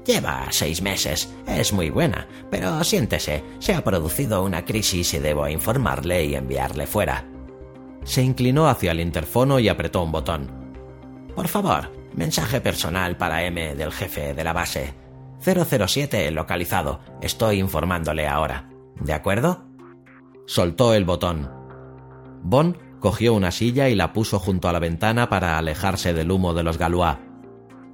[0.07, 1.35] Lleva seis meses.
[1.47, 2.29] Es muy buena.
[2.49, 7.27] Pero siéntese, se ha producido una crisis y debo informarle y enviarle fuera.
[8.05, 10.49] Se inclinó hacia el interfono y apretó un botón.
[11.35, 14.95] Por favor, mensaje personal para M del jefe de la base.
[15.41, 17.01] 007 localizado.
[17.21, 18.71] Estoy informándole ahora.
[19.01, 19.65] ¿De acuerdo?
[20.47, 21.58] Soltó el botón.
[22.43, 26.55] Bond cogió una silla y la puso junto a la ventana para alejarse del humo
[26.55, 27.19] de los Galois.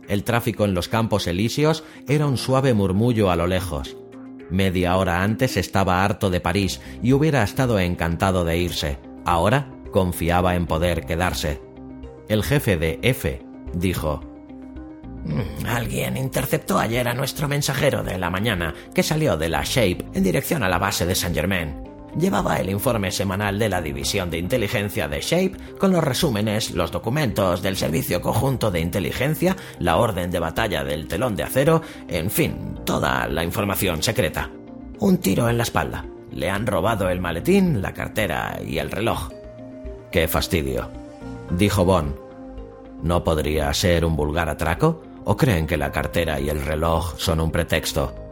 [0.08, 3.96] El tráfico en los campos elíseos era un suave murmullo a lo lejos.
[4.50, 8.98] Media hora antes estaba harto de París y hubiera estado encantado de irse.
[9.24, 11.62] Ahora confiaba en poder quedarse.
[12.28, 14.20] El jefe de F dijo
[15.24, 20.04] mm, Alguien interceptó ayer a nuestro mensajero de la mañana que salió de la Shape
[20.12, 24.30] en dirección a la base de Saint Germain llevaba el informe semanal de la División
[24.30, 29.96] de Inteligencia de Shape con los resúmenes, los documentos del Servicio Conjunto de Inteligencia, la
[29.96, 34.50] orden de batalla del telón de acero, en fin, toda la información secreta.
[34.98, 36.04] Un tiro en la espalda.
[36.32, 39.30] Le han robado el maletín, la cartera y el reloj.
[40.10, 40.90] Qué fastidio,
[41.50, 42.14] dijo Bond.
[43.02, 45.02] ¿No podría ser un vulgar atraco?
[45.24, 48.23] ¿O creen que la cartera y el reloj son un pretexto?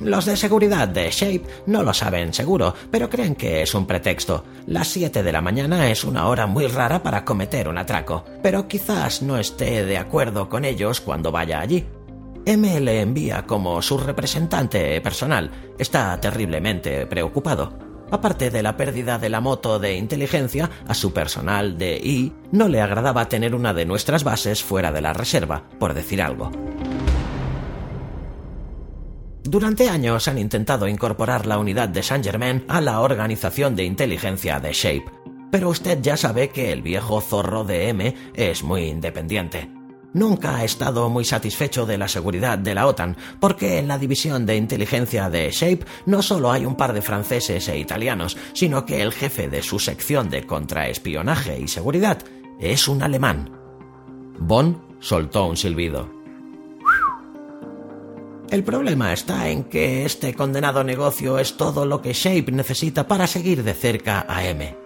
[0.00, 4.44] Los de seguridad de Shape no lo saben seguro, pero creen que es un pretexto.
[4.66, 8.66] Las 7 de la mañana es una hora muy rara para cometer un atraco, pero
[8.68, 11.84] quizás no esté de acuerdo con ellos cuando vaya allí.
[12.44, 15.50] M le envía como su representante personal.
[15.78, 17.72] Está terriblemente preocupado.
[18.10, 22.68] Aparte de la pérdida de la moto de inteligencia, a su personal de I no
[22.68, 26.50] le agradaba tener una de nuestras bases fuera de la reserva, por decir algo.
[29.44, 34.60] Durante años han intentado incorporar la unidad de Saint Germain a la organización de inteligencia
[34.60, 35.04] de Shape,
[35.50, 39.68] pero usted ya sabe que el viejo zorro de M es muy independiente.
[40.14, 44.46] Nunca ha estado muy satisfecho de la seguridad de la OTAN, porque en la división
[44.46, 49.02] de inteligencia de Shape no solo hay un par de franceses e italianos, sino que
[49.02, 52.18] el jefe de su sección de contraespionaje y seguridad
[52.60, 53.50] es un alemán.
[54.38, 56.21] Bond soltó un silbido.
[58.52, 63.26] El problema está en que este condenado negocio es todo lo que Shape necesita para
[63.26, 64.76] seguir de cerca a M.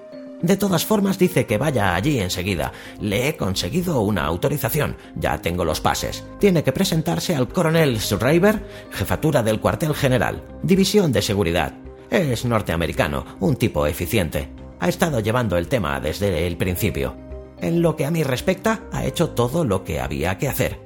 [0.40, 2.70] De todas formas dice que vaya allí enseguida.
[3.00, 4.96] Le he conseguido una autorización.
[5.16, 6.24] Ya tengo los pases.
[6.38, 11.74] Tiene que presentarse al coronel Schreiber, jefatura del cuartel general, división de seguridad.
[12.08, 14.48] Es norteamericano, un tipo eficiente.
[14.78, 17.16] Ha estado llevando el tema desde el principio.
[17.58, 20.78] En lo que a mí respecta, ha hecho todo lo que había que hacer.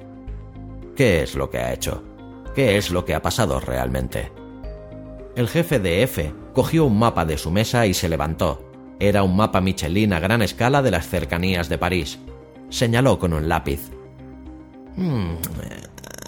[0.95, 2.10] ¿Qué es lo que ha hecho?
[2.55, 4.31] Qué es lo que ha pasado realmente.
[5.35, 8.69] El jefe de F cogió un mapa de su mesa y se levantó.
[8.99, 12.19] Era un mapa Michelin a gran escala de las cercanías de París.
[12.69, 13.79] Señaló con un lápiz.
[14.95, 15.35] Hmm,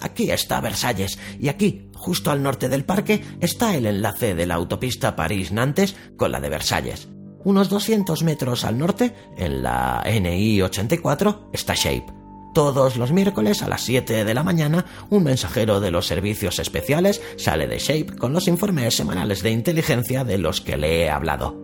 [0.02, 4.56] aquí está Versalles y aquí, Justo al norte del parque está el enlace de la
[4.56, 7.08] autopista París-Nantes con la de Versalles.
[7.46, 12.23] Unos 200 metros al norte, en la NI 84, está Shape.
[12.54, 17.20] Todos los miércoles a las 7 de la mañana, un mensajero de los servicios especiales
[17.36, 21.56] sale de Shape con los informes semanales de inteligencia de los que le he hablado.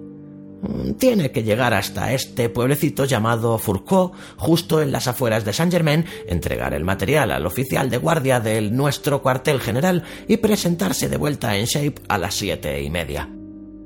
[0.61, 6.05] Mm, tiene que llegar hasta este pueblecito llamado Fourcault, justo en las afueras de Saint-Germain,
[6.27, 11.55] entregar el material al oficial de guardia del nuestro cuartel general y presentarse de vuelta
[11.55, 13.29] en Shape a las siete y media.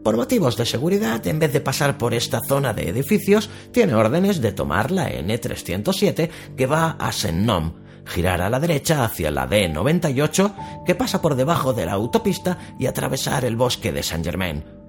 [0.04, 4.42] Por motivos de seguridad, en vez de pasar por esta zona de edificios, tiene órdenes
[4.42, 7.74] de tomar la N307 que va a Saint-Nom,
[8.06, 12.86] girar a la derecha hacia la D98 que pasa por debajo de la autopista y
[12.86, 14.84] atravesar el bosque de Saint-Germain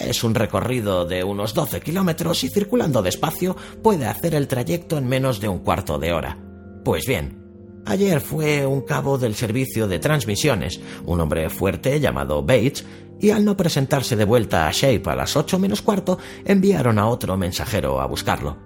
[0.00, 5.06] es un recorrido de unos 12 kilómetros y circulando despacio puede hacer el trayecto en
[5.06, 6.38] menos de un cuarto de hora.
[6.84, 7.45] Pues bien,
[7.86, 12.84] ayer fue un cabo del servicio de transmisiones, un hombre fuerte llamado Bates,
[13.20, 17.06] y al no presentarse de vuelta a Shape a las ocho menos cuarto, enviaron a
[17.06, 18.58] otro mensajero a buscarlo.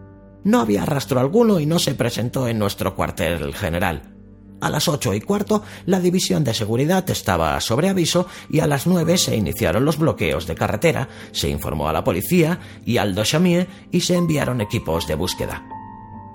[0.42, 4.16] No había rastro alguno y no se presentó en nuestro cuartel general.
[4.60, 8.86] A las ocho y cuarto, la división de seguridad estaba sobre aviso y a las
[8.86, 13.68] nueve se iniciaron los bloqueos de carretera, se informó a la policía y al Dochamier
[13.90, 15.79] y se enviaron equipos de búsqueda.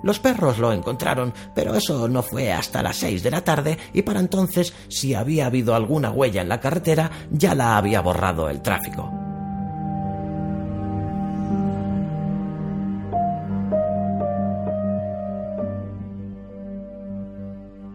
[0.06, 4.04] Los perros lo encontraron, pero eso no fue hasta las seis de la tarde y
[4.04, 8.62] para entonces, si había habido alguna huella en la carretera, ya la había borrado el
[8.62, 9.12] tráfico.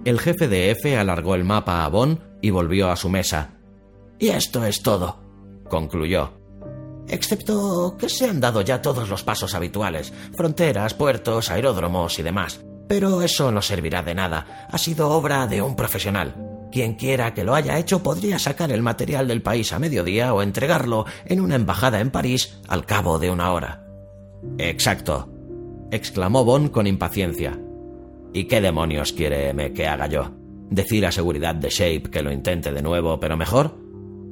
[0.04, 3.60] El jefe de F alargó el mapa a Bon y volvió a su mesa.
[4.18, 5.20] Y esto es todo,
[5.68, 6.39] concluyó.
[7.10, 12.60] Excepto que se han dado ya todos los pasos habituales, fronteras, puertos, aeródromos y demás.
[12.86, 14.68] Pero eso no servirá de nada.
[14.70, 16.36] Ha sido obra de un profesional.
[16.70, 20.40] Quien quiera que lo haya hecho podría sacar el material del país a mediodía o
[20.40, 23.84] entregarlo en una embajada en París al cabo de una hora.
[24.58, 25.28] Exacto,
[25.90, 27.58] exclamó Bon con impaciencia.
[28.32, 30.30] ¿Y qué demonios quiere M que haga yo?
[30.70, 33.76] ¿Decir a seguridad de Shape que lo intente de nuevo, pero mejor?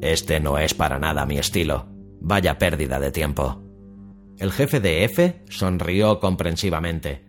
[0.01, 1.98] Este no es para nada mi estilo.
[2.21, 3.63] Vaya pérdida de tiempo.
[4.39, 7.27] El jefe de F sonrió comprensivamente.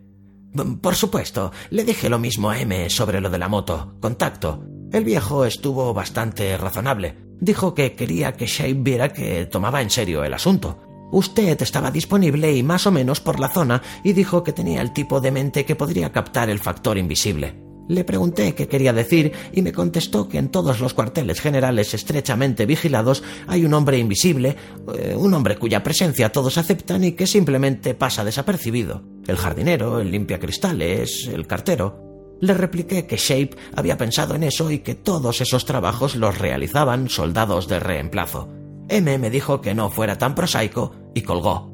[0.81, 4.63] Por supuesto, le dije lo mismo a M sobre lo de la moto, contacto.
[4.91, 7.15] El viejo estuvo bastante razonable.
[7.39, 10.81] Dijo que quería que Shape viera que tomaba en serio el asunto.
[11.11, 14.93] Usted estaba disponible y más o menos por la zona y dijo que tenía el
[14.93, 17.68] tipo de mente que podría captar el factor invisible.
[17.89, 22.67] Le pregunté qué quería decir y me contestó que en todos los cuarteles generales estrechamente
[22.67, 24.55] vigilados hay un hombre invisible,
[24.95, 29.01] eh, un hombre cuya presencia todos aceptan y que simplemente pasa desapercibido.
[29.25, 32.37] El jardinero, el limpia cristales, el cartero.
[32.41, 37.09] Le repliqué que Shape había pensado en eso y que todos esos trabajos los realizaban
[37.09, 38.49] soldados de reemplazo.
[38.87, 41.71] M me dijo que no fuera tan prosaico y colgó.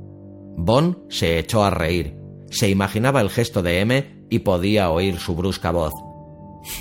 [0.57, 2.15] Bon se echó a reír.
[2.49, 5.93] Se imaginaba el gesto de M y podía oír su brusca voz.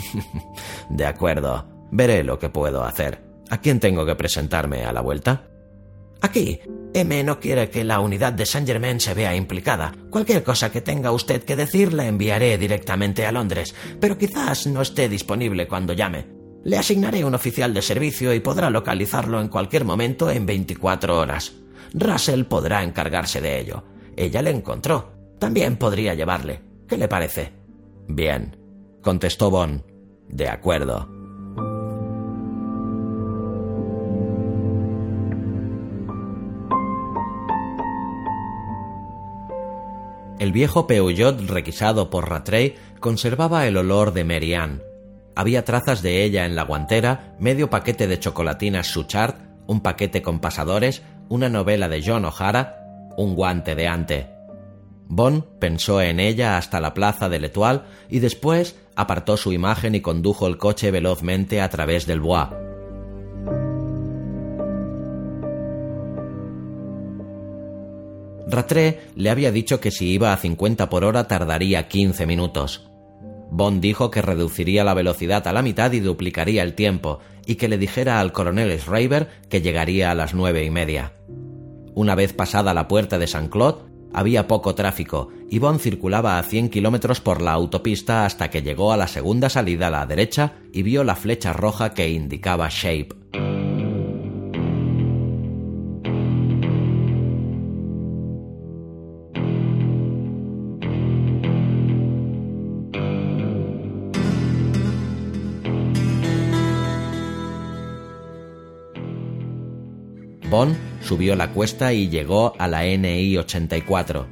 [0.90, 3.22] de acuerdo, veré lo que puedo hacer.
[3.50, 5.48] ¿A quién tengo que presentarme a la vuelta?
[6.20, 6.60] Aquí.
[6.94, 9.92] M no quiere que la unidad de Saint Germain se vea implicada.
[10.10, 14.80] Cualquier cosa que tenga usted que decir la enviaré directamente a Londres, pero quizás no
[14.80, 16.26] esté disponible cuando llame.
[16.62, 21.52] Le asignaré un oficial de servicio y podrá localizarlo en cualquier momento en 24 horas.
[21.92, 23.84] Russell podrá encargarse de ello.
[24.16, 25.12] Ella le encontró.
[25.38, 26.62] También podría llevarle.
[26.88, 27.52] ¿Qué le parece?
[28.08, 28.56] Bien,
[29.02, 29.82] contestó Bond.
[30.28, 31.08] De acuerdo.
[40.38, 44.54] El viejo Peugeot requisado por Rattray conservaba el olor de Mary
[45.36, 49.34] había trazas de ella en la guantera, medio paquete de chocolatinas Suchard,
[49.66, 54.33] un paquete con pasadores, una novela de John O'Hara, un guante de ante.
[55.08, 60.00] Bond pensó en ella hasta la plaza de l'Etoile y después apartó su imagen y
[60.00, 62.48] condujo el coche velozmente a través del Bois.
[68.46, 72.88] Ratré le había dicho que si iba a 50 por hora tardaría 15 minutos.
[73.50, 77.68] Bond dijo que reduciría la velocidad a la mitad y duplicaría el tiempo, y que
[77.68, 81.12] le dijera al coronel Schreiber que llegaría a las nueve y media.
[81.94, 86.42] Una vez pasada la puerta de Saint Claude, había poco tráfico y Bond circulaba a
[86.42, 90.54] 100 kilómetros por la autopista hasta que llegó a la segunda salida a la derecha
[90.72, 93.63] y vio la flecha roja que indicaba Shape.
[110.54, 114.28] Bond subió la cuesta y llegó a la NI 84.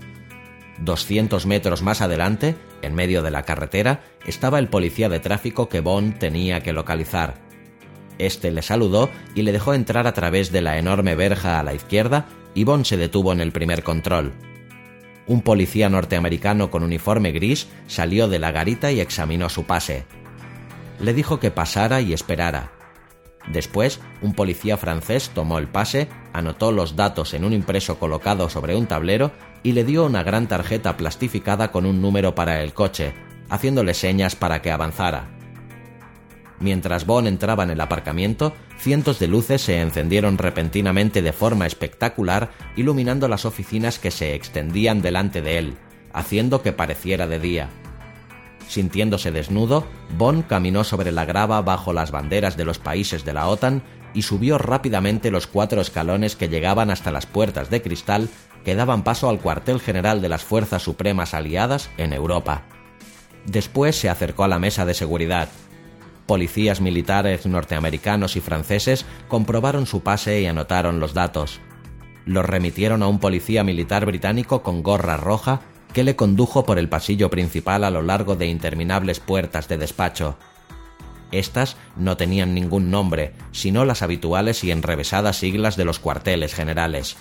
[0.79, 5.81] 200 metros más adelante, en medio de la carretera, estaba el policía de tráfico que
[5.81, 7.41] Bond tenía que localizar.
[8.19, 11.75] Este le saludó y le dejó entrar a través de la enorme verja a la
[11.75, 14.33] izquierda y Bond se detuvo en el primer control.
[15.27, 20.05] Un policía norteamericano con uniforme gris salió de la garita y examinó su pase.
[21.01, 22.82] Le dijo que pasara y esperara.
[23.49, 28.77] Después, un policía francés tomó el pase, anotó los datos en un impreso colocado sobre
[28.77, 29.33] un tablero
[29.63, 33.15] y le dio una gran tarjeta plastificada con un número para el coche,
[33.49, 35.29] haciéndole señas para que avanzara.
[36.61, 42.53] Mientras Bond entraba en el aparcamiento, cientos de luces se encendieron repentinamente de forma espectacular,
[42.77, 45.75] iluminando las oficinas que se extendían delante de él,
[46.13, 47.69] haciendo que pareciera de día.
[48.73, 49.85] Sintiéndose desnudo,
[50.17, 53.83] Bond caminó sobre la grava bajo las banderas de los países de la OTAN
[54.15, 58.31] y subió rápidamente los cuatro escalones que llegaban hasta las puertas de cristal
[58.65, 62.63] que daban paso al cuartel general de las Fuerzas Supremas Aliadas en Europa.
[63.45, 65.51] Después se acercó a la mesa de seguridad,
[66.25, 71.61] Policías militares norteamericanos y franceses comprobaron su pase y anotaron los datos.
[72.25, 75.61] Los remitieron a un policía militar británico con gorra roja
[75.93, 80.37] que le condujo por el pasillo principal a lo largo de interminables puertas de despacho.
[81.31, 87.17] Estas no tenían ningún nombre, sino las habituales y enrevesadas siglas de los cuarteles generales.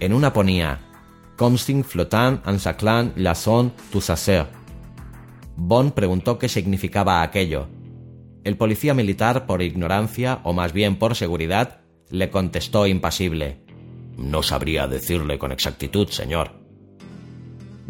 [0.00, 0.80] En una ponía
[1.36, 4.48] Comsting Flottant en Saclan la Zone Toussaint.
[5.56, 7.68] Bond preguntó qué significaba aquello,
[8.42, 13.60] el policía militar, por ignorancia, o más bien por seguridad, le contestó impasible.
[14.16, 16.59] No sabría decirle con exactitud, señor.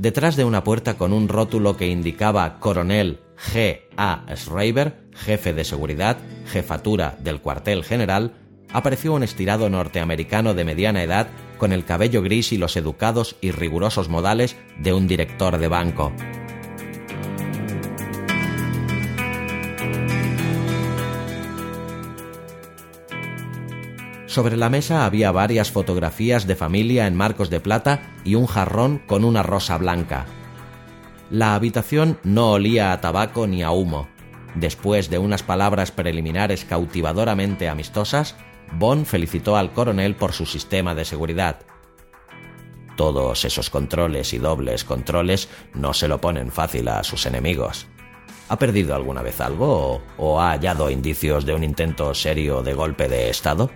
[0.00, 3.82] Detrás de una puerta con un rótulo que indicaba Coronel G.
[3.98, 4.24] A.
[4.34, 8.32] Schreiber, jefe de seguridad, jefatura del cuartel general,
[8.72, 11.28] apareció un estirado norteamericano de mediana edad
[11.58, 16.14] con el cabello gris y los educados y rigurosos modales de un director de banco.
[24.30, 28.98] Sobre la mesa había varias fotografías de familia en marcos de plata y un jarrón
[28.98, 30.24] con una rosa blanca.
[31.30, 34.06] La habitación no olía a tabaco ni a humo.
[34.54, 38.36] Después de unas palabras preliminares cautivadoramente amistosas,
[38.70, 41.58] Bond felicitó al coronel por su sistema de seguridad.
[42.94, 47.88] Todos esos controles y dobles controles no se lo ponen fácil a sus enemigos.
[48.48, 52.74] ¿Ha perdido alguna vez algo o, o ha hallado indicios de un intento serio de
[52.74, 53.72] golpe de Estado?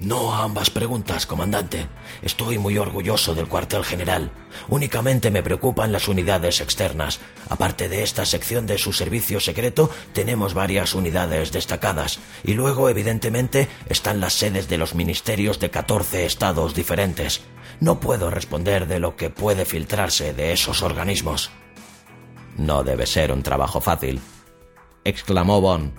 [0.00, 1.88] No a ambas preguntas, comandante.
[2.22, 4.30] Estoy muy orgulloso del cuartel general.
[4.68, 7.18] Únicamente me preocupan las unidades externas.
[7.48, 12.20] Aparte de esta sección de su servicio secreto, tenemos varias unidades destacadas.
[12.44, 17.40] Y luego, evidentemente, están las sedes de los ministerios de 14 estados diferentes.
[17.80, 21.50] No puedo responder de lo que puede filtrarse de esos organismos.
[22.56, 24.20] No debe ser un trabajo fácil,
[25.04, 25.92] exclamó Bond.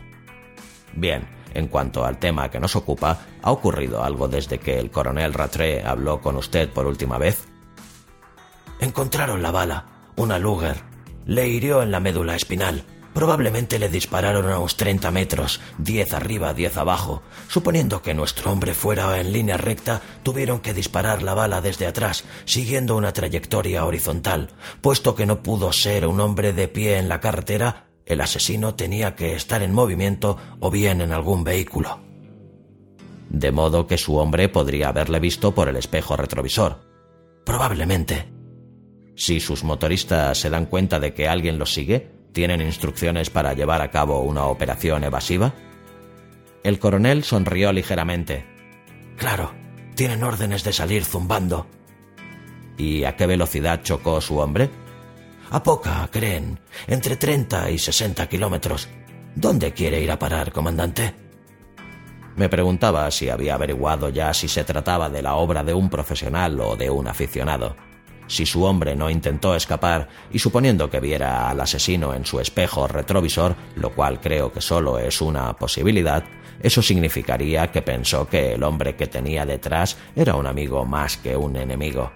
[0.93, 5.33] Bien, en cuanto al tema que nos ocupa, ¿ha ocurrido algo desde que el coronel
[5.33, 7.47] Rattray habló con usted por última vez?
[8.79, 9.85] Encontraron la bala,
[10.15, 10.77] una Luger.
[11.25, 12.83] Le hirió en la médula espinal.
[13.13, 17.21] Probablemente le dispararon a unos 30 metros, 10 arriba, 10 abajo.
[17.47, 22.23] Suponiendo que nuestro hombre fuera en línea recta, tuvieron que disparar la bala desde atrás,
[22.45, 24.51] siguiendo una trayectoria horizontal.
[24.81, 29.15] Puesto que no pudo ser un hombre de pie en la carretera, el asesino tenía
[29.15, 32.01] que estar en movimiento o bien en algún vehículo.
[33.29, 36.81] De modo que su hombre podría haberle visto por el espejo retrovisor.
[37.45, 38.27] Probablemente.
[39.15, 43.81] Si sus motoristas se dan cuenta de que alguien los sigue, ¿tienen instrucciones para llevar
[43.81, 45.53] a cabo una operación evasiva?
[46.63, 48.45] El coronel sonrió ligeramente.
[49.17, 49.53] Claro,
[49.95, 51.67] tienen órdenes de salir zumbando.
[52.75, 54.71] ¿Y a qué velocidad chocó su hombre?
[55.51, 56.59] A poca, creen.
[56.87, 58.87] Entre 30 y 60 kilómetros.
[59.35, 61.15] ¿Dónde quiere ir a parar, comandante?
[62.35, 66.59] Me preguntaba si había averiguado ya si se trataba de la obra de un profesional
[66.59, 67.75] o de un aficionado.
[68.27, 72.87] Si su hombre no intentó escapar, y suponiendo que viera al asesino en su espejo
[72.87, 76.23] retrovisor, lo cual creo que solo es una posibilidad,
[76.61, 81.35] eso significaría que pensó que el hombre que tenía detrás era un amigo más que
[81.35, 82.11] un enemigo.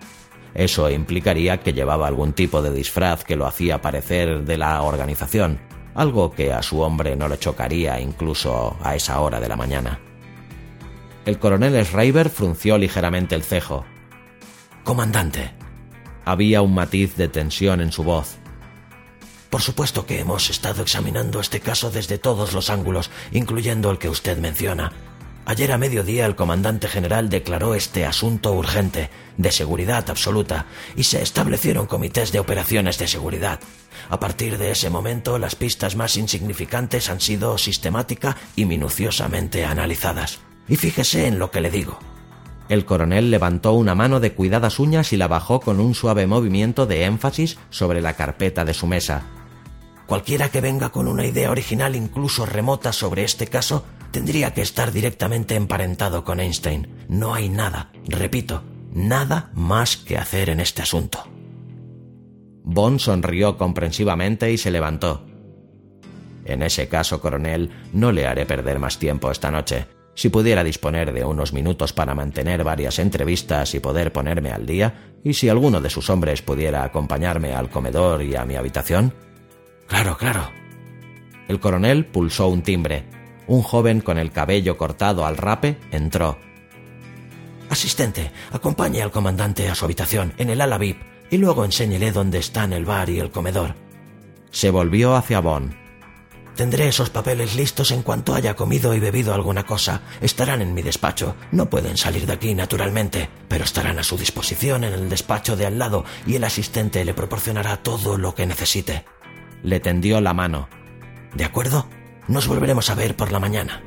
[0.53, 5.59] Eso implicaría que llevaba algún tipo de disfraz que lo hacía parecer de la organización,
[5.95, 9.99] algo que a su hombre no le chocaría incluso a esa hora de la mañana.
[11.25, 13.85] El coronel Schreiber frunció ligeramente el cejo.
[14.83, 15.51] Comandante.
[16.25, 18.37] Había un matiz de tensión en su voz.
[19.49, 24.09] Por supuesto que hemos estado examinando este caso desde todos los ángulos, incluyendo el que
[24.09, 24.91] usted menciona.
[25.45, 31.21] Ayer a mediodía el comandante general declaró este asunto urgente, de seguridad absoluta, y se
[31.21, 33.59] establecieron comités de operaciones de seguridad.
[34.09, 40.39] A partir de ese momento, las pistas más insignificantes han sido sistemática y minuciosamente analizadas.
[40.69, 41.99] Y fíjese en lo que le digo.
[42.69, 46.85] El coronel levantó una mano de cuidadas uñas y la bajó con un suave movimiento
[46.85, 49.23] de énfasis sobre la carpeta de su mesa.
[50.13, 54.91] Cualquiera que venga con una idea original incluso remota sobre este caso tendría que estar
[54.91, 56.87] directamente emparentado con Einstein.
[57.09, 58.61] No hay nada, repito,
[58.93, 61.27] nada más que hacer en este asunto.
[62.63, 65.25] Bond sonrió comprensivamente y se levantó.
[66.45, 69.87] En ese caso, coronel, no le haré perder más tiempo esta noche.
[70.13, 75.15] Si pudiera disponer de unos minutos para mantener varias entrevistas y poder ponerme al día,
[75.23, 79.11] y si alguno de sus hombres pudiera acompañarme al comedor y a mi habitación.
[79.87, 80.51] Claro, claro.
[81.47, 83.05] El coronel pulsó un timbre.
[83.47, 86.39] Un joven con el cabello cortado al rape entró.
[87.69, 92.37] Asistente, acompañe al comandante a su habitación, en el ala VIP, y luego enséñele dónde
[92.37, 93.75] están el bar y el comedor.
[94.51, 95.83] Se volvió hacia Bond.
[96.55, 100.01] Tendré esos papeles listos en cuanto haya comido y bebido alguna cosa.
[100.21, 101.35] Estarán en mi despacho.
[101.51, 105.65] No pueden salir de aquí, naturalmente, pero estarán a su disposición en el despacho de
[105.65, 109.05] al lado y el asistente le proporcionará todo lo que necesite.
[109.63, 110.67] Le tendió la mano.
[111.33, 111.87] ¿De acuerdo?
[112.27, 113.81] Nos volveremos a ver por la mañana.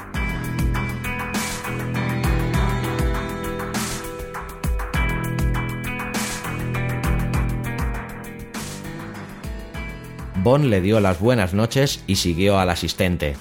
[10.43, 13.37] Bond le dio las buenas noches y siguió al asistente.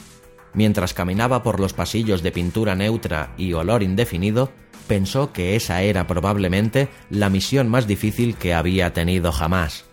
[0.53, 4.51] Mientras caminaba por los pasillos de pintura neutra y olor indefinido,
[4.87, 9.85] pensó que esa era probablemente la misión más difícil que había tenido jamás.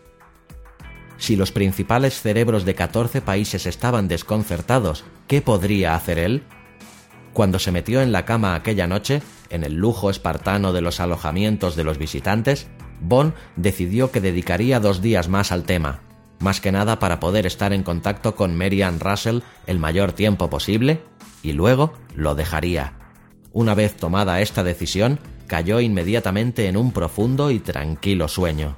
[1.23, 6.43] Si los principales cerebros de 14 países estaban desconcertados, ¿qué podría hacer él?
[7.33, 11.77] Cuando se metió en la cama aquella noche, en el lujo espartano de los alojamientos
[11.77, 12.67] de los visitantes,
[13.01, 16.01] Bond decidió que dedicaría dos días más al tema,
[16.41, 21.05] más que nada para poder estar en contacto con Marianne Russell el mayor tiempo posible,
[21.41, 22.95] y luego lo dejaría.
[23.53, 28.77] Una vez tomada esta decisión, cayó inmediatamente en un profundo y tranquilo sueño.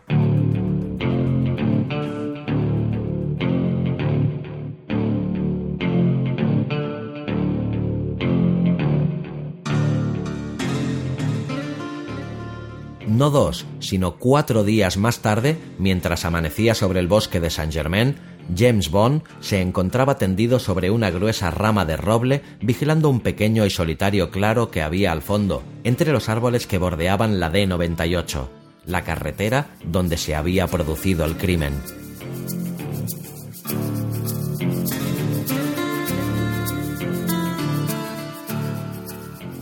[13.14, 18.16] No dos, sino cuatro días más tarde, mientras amanecía sobre el bosque de Saint Germain,
[18.56, 23.70] James Bond se encontraba tendido sobre una gruesa rama de roble, vigilando un pequeño y
[23.70, 28.48] solitario claro que había al fondo, entre los árboles que bordeaban la D98,
[28.86, 31.74] la carretera donde se había producido el crimen.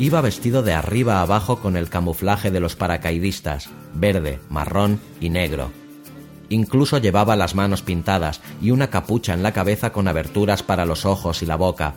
[0.02, 5.70] Iba vestido de arriba abajo con el camuflaje de los paracaidistas, verde, marrón y negro.
[6.48, 11.04] Incluso llevaba las manos pintadas y una capucha en la cabeza con aberturas para los
[11.04, 11.94] ojos y la boca.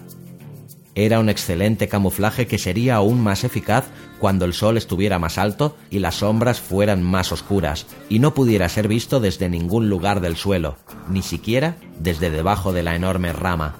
[0.93, 3.85] Era un excelente camuflaje que sería aún más eficaz
[4.19, 8.69] cuando el sol estuviera más alto y las sombras fueran más oscuras y no pudiera
[8.69, 10.77] ser visto desde ningún lugar del suelo,
[11.09, 13.77] ni siquiera desde debajo de la enorme rama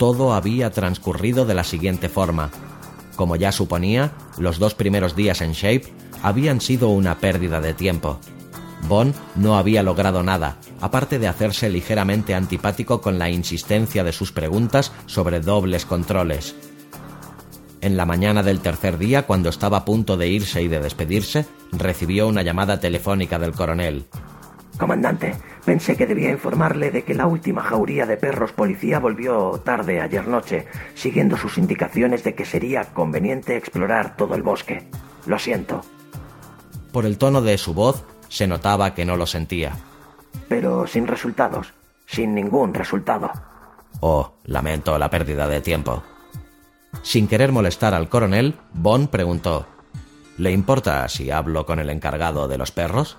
[0.00, 2.48] todo había transcurrido de la siguiente forma.
[3.16, 5.92] Como ya suponía, los dos primeros días en Shape
[6.22, 8.18] habían sido una pérdida de tiempo.
[8.88, 14.32] Bond no había logrado nada, aparte de hacerse ligeramente antipático con la insistencia de sus
[14.32, 16.54] preguntas sobre dobles controles.
[17.82, 21.44] En la mañana del tercer día, cuando estaba a punto de irse y de despedirse,
[21.72, 24.06] recibió una llamada telefónica del coronel.
[24.80, 30.00] Comandante, pensé que debía informarle de que la última jauría de perros policía volvió tarde
[30.00, 34.88] ayer noche, siguiendo sus indicaciones de que sería conveniente explorar todo el bosque.
[35.26, 35.82] Lo siento.
[36.92, 39.76] Por el tono de su voz, se notaba que no lo sentía.
[40.48, 41.74] Pero sin resultados,
[42.06, 43.30] sin ningún resultado.
[44.00, 46.02] Oh, lamento la pérdida de tiempo.
[47.02, 49.66] Sin querer molestar al coronel, Bond preguntó
[50.38, 53.18] ¿Le importa si hablo con el encargado de los perros?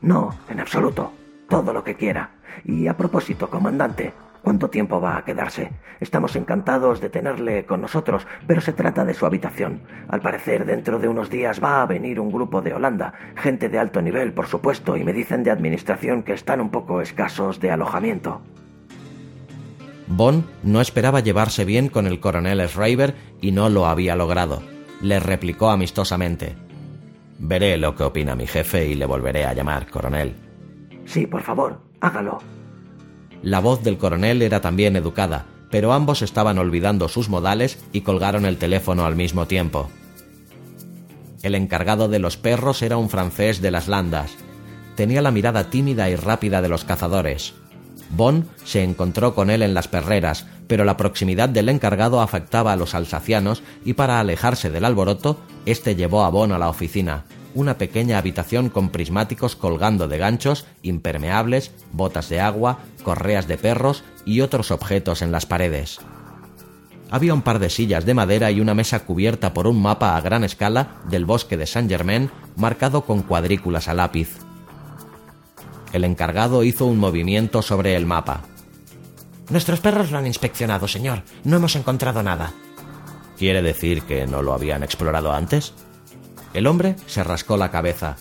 [0.00, 1.12] No, en absoluto.
[1.48, 2.30] Todo lo que quiera.
[2.64, 5.72] Y a propósito, comandante, ¿cuánto tiempo va a quedarse?
[6.00, 9.82] Estamos encantados de tenerle con nosotros, pero se trata de su habitación.
[10.08, 13.78] Al parecer, dentro de unos días va a venir un grupo de Holanda, gente de
[13.78, 17.70] alto nivel, por supuesto, y me dicen de administración que están un poco escasos de
[17.70, 18.40] alojamiento.
[20.08, 24.62] Bond no esperaba llevarse bien con el coronel Schreiber y no lo había logrado.
[25.00, 26.65] Le replicó amistosamente.
[27.38, 30.34] Veré lo que opina mi jefe y le volveré a llamar, coronel.
[31.04, 32.38] Sí, por favor, hágalo.
[33.42, 38.46] La voz del coronel era también educada, pero ambos estaban olvidando sus modales y colgaron
[38.46, 39.90] el teléfono al mismo tiempo.
[41.42, 44.34] El encargado de los perros era un francés de las landas.
[44.96, 47.54] Tenía la mirada tímida y rápida de los cazadores.
[48.10, 52.76] Bon se encontró con él en las perreras, pero la proximidad del encargado afectaba a
[52.76, 57.78] los alsacianos y para alejarse del alboroto, este llevó a Bon a la oficina, una
[57.78, 64.42] pequeña habitación con prismáticos colgando de ganchos, impermeables, botas de agua, correas de perros y
[64.42, 65.98] otros objetos en las paredes.
[67.10, 70.20] Había un par de sillas de madera y una mesa cubierta por un mapa a
[70.20, 74.38] gran escala del bosque de Saint Germain marcado con cuadrículas a lápiz.
[75.92, 78.42] El encargado hizo un movimiento sobre el mapa.
[79.50, 81.22] Nuestros perros lo han inspeccionado, señor.
[81.44, 82.52] No hemos encontrado nada.
[83.38, 85.74] ¿Quiere decir que no lo habían explorado antes?
[86.54, 88.16] El hombre se rascó la cabeza.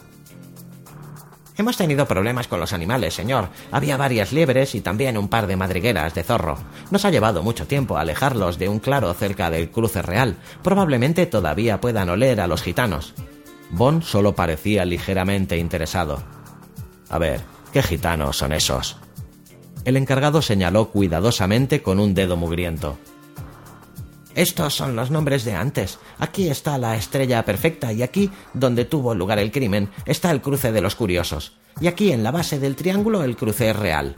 [1.57, 3.47] Hemos tenido problemas con los animales, señor.
[3.71, 6.57] Había varias liebres y también un par de madrigueras de zorro.
[6.91, 10.35] Nos ha llevado mucho tiempo alejarlos de un claro cerca del cruce real.
[10.63, 13.13] Probablemente todavía puedan oler a los gitanos.
[13.71, 16.21] Bon solo parecía ligeramente interesado.
[17.09, 17.41] A ver,
[17.75, 18.95] ¿Qué gitanos son esos?
[19.85, 22.97] El encargado señaló cuidadosamente con un dedo mugriento.
[24.33, 25.99] Estos son los nombres de antes.
[26.19, 30.73] Aquí está la estrella perfecta y aquí, donde tuvo lugar el crimen, está el cruce
[30.73, 31.53] de los curiosos.
[31.79, 34.15] Y aquí en la base del triángulo el cruce real.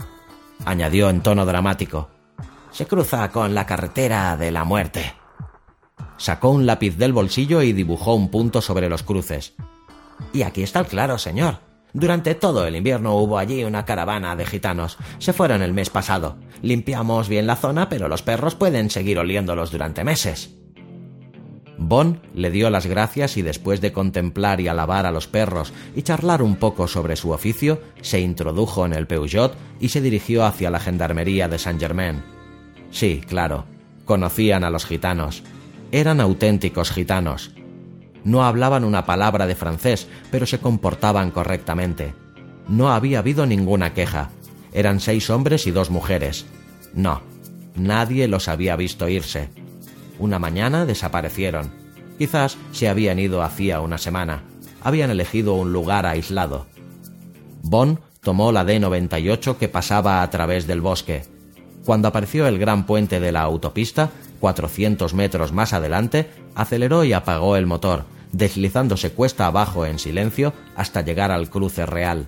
[0.65, 2.09] Añadió en tono dramático.
[2.71, 5.13] Se cruza con la carretera de la muerte.
[6.17, 9.53] Sacó un lápiz del bolsillo y dibujó un punto sobre los cruces.
[10.33, 11.66] Y aquí está el claro, señor.
[11.93, 14.97] Durante todo el invierno hubo allí una caravana de gitanos.
[15.19, 16.37] Se fueron el mes pasado.
[16.61, 20.57] Limpiamos bien la zona, pero los perros pueden seguir oliéndolos durante meses.
[21.77, 26.01] Bon le dio las gracias y después de contemplar y alabar a los perros y
[26.01, 30.71] charlar un poco sobre su oficio, se introdujo en el Peugeot y se dirigió hacia
[30.71, 32.23] la gendarmería de Saint Germain.
[32.89, 33.65] Sí, claro,
[34.05, 35.43] conocían a los gitanos.
[35.91, 37.53] Eran auténticos gitanos,
[38.27, 42.13] no hablaban una palabra de francés, pero se comportaban correctamente.
[42.67, 44.31] No había habido ninguna queja.
[44.73, 46.45] Eran seis hombres y dos mujeres.
[46.93, 47.21] No,
[47.73, 49.47] nadie los había visto irse.
[50.19, 51.71] Una mañana desaparecieron.
[52.17, 54.43] Quizás se habían ido hacía una semana.
[54.83, 56.65] Habían elegido un lugar aislado.
[57.63, 61.23] Bon tomó la D98 que pasaba a través del bosque.
[61.85, 64.09] Cuando apareció el gran puente de la autopista,
[64.41, 71.01] 400 metros más adelante, aceleró y apagó el motor, deslizándose cuesta abajo en silencio hasta
[71.01, 72.27] llegar al cruce real.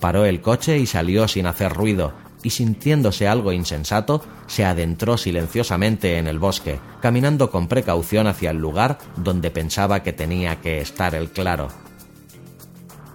[0.00, 6.18] Paró el coche y salió sin hacer ruido, y sintiéndose algo insensato, se adentró silenciosamente
[6.18, 11.14] en el bosque, caminando con precaución hacia el lugar donde pensaba que tenía que estar
[11.14, 11.68] el claro.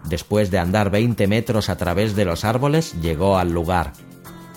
[0.05, 3.93] Después de andar veinte metros a través de los árboles, llegó al lugar.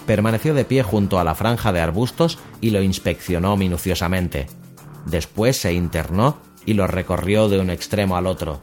[0.07, 4.47] Permaneció de pie junto a la franja de arbustos y lo inspeccionó minuciosamente.
[5.05, 8.61] Después se internó y lo recorrió de un extremo al otro.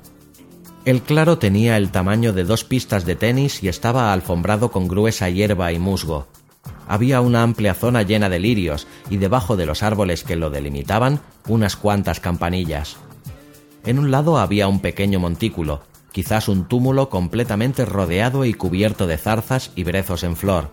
[0.86, 5.30] El claro tenía el tamaño de dos pistas de tenis y estaba alfombrado con gruesa
[5.30, 6.28] hierba y musgo.
[6.88, 11.20] Había una amplia zona llena de lirios y debajo de los árboles que lo delimitaban
[11.48, 12.98] unas cuantas campanillas.
[13.86, 15.82] En un lado había un pequeño montículo,
[16.12, 20.72] quizás un túmulo completamente rodeado y cubierto de zarzas y brezos en flor.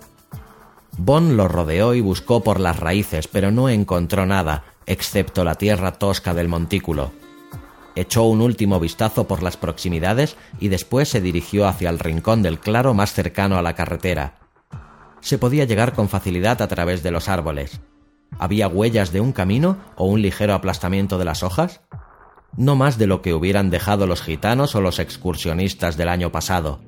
[0.99, 5.93] Bon lo rodeó y buscó por las raíces, pero no encontró nada, excepto la tierra
[5.93, 7.13] tosca del montículo.
[7.95, 12.59] Echó un último vistazo por las proximidades y después se dirigió hacia el rincón del
[12.59, 14.39] claro más cercano a la carretera.
[15.21, 17.81] Se podía llegar con facilidad a través de los árboles.
[18.39, 21.81] ¿Había huellas de un camino o un ligero aplastamiento de las hojas?
[22.57, 26.81] No más de lo que hubieran dejado los gitanos o los excursionistas del año pasado.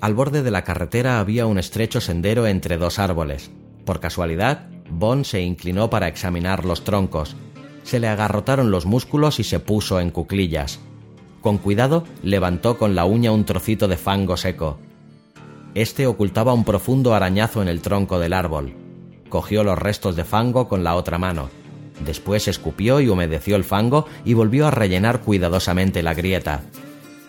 [0.00, 3.50] Al borde de la carretera había un estrecho sendero entre dos árboles.
[3.84, 7.36] Por casualidad, Bond se inclinó para examinar los troncos.
[7.82, 10.80] Se le agarrotaron los músculos y se puso en cuclillas.
[11.40, 14.78] Con cuidado levantó con la uña un trocito de fango seco.
[15.74, 18.74] Este ocultaba un profundo arañazo en el tronco del árbol.
[19.28, 21.50] Cogió los restos de fango con la otra mano.
[22.04, 26.62] Después escupió y humedeció el fango y volvió a rellenar cuidadosamente la grieta.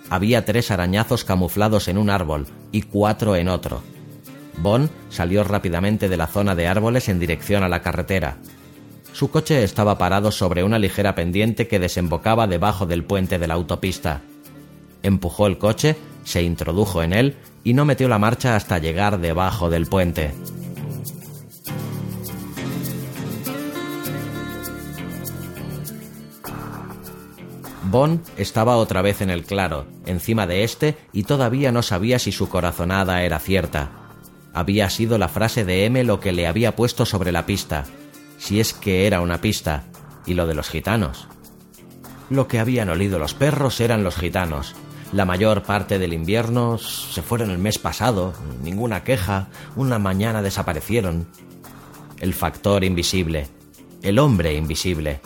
[0.09, 3.81] Había tres arañazos camuflados en un árbol y cuatro en otro.
[4.57, 8.37] Bond salió rápidamente de la zona de árboles en dirección a la carretera.
[9.13, 13.53] Su coche estaba parado sobre una ligera pendiente que desembocaba debajo del puente de la
[13.53, 14.21] autopista.
[15.03, 19.69] Empujó el coche, se introdujo en él y no metió la marcha hasta llegar debajo
[19.69, 20.33] del puente.
[27.89, 32.33] Bond estaba otra vez en el claro, encima de este, y todavía no sabía si
[32.33, 34.04] su corazonada era cierta.
[34.55, 37.83] Había sido la frase de M lo que le había puesto sobre la pista,
[38.37, 39.83] si es que era una pista,
[40.25, 41.27] y lo de los gitanos.
[42.29, 44.73] Lo que habían olido los perros eran los gitanos.
[45.11, 48.33] La mayor parte del invierno se fueron el mes pasado,
[48.63, 51.27] ninguna queja, una mañana desaparecieron.
[52.21, 53.47] El factor invisible,
[54.01, 55.19] el hombre invisible.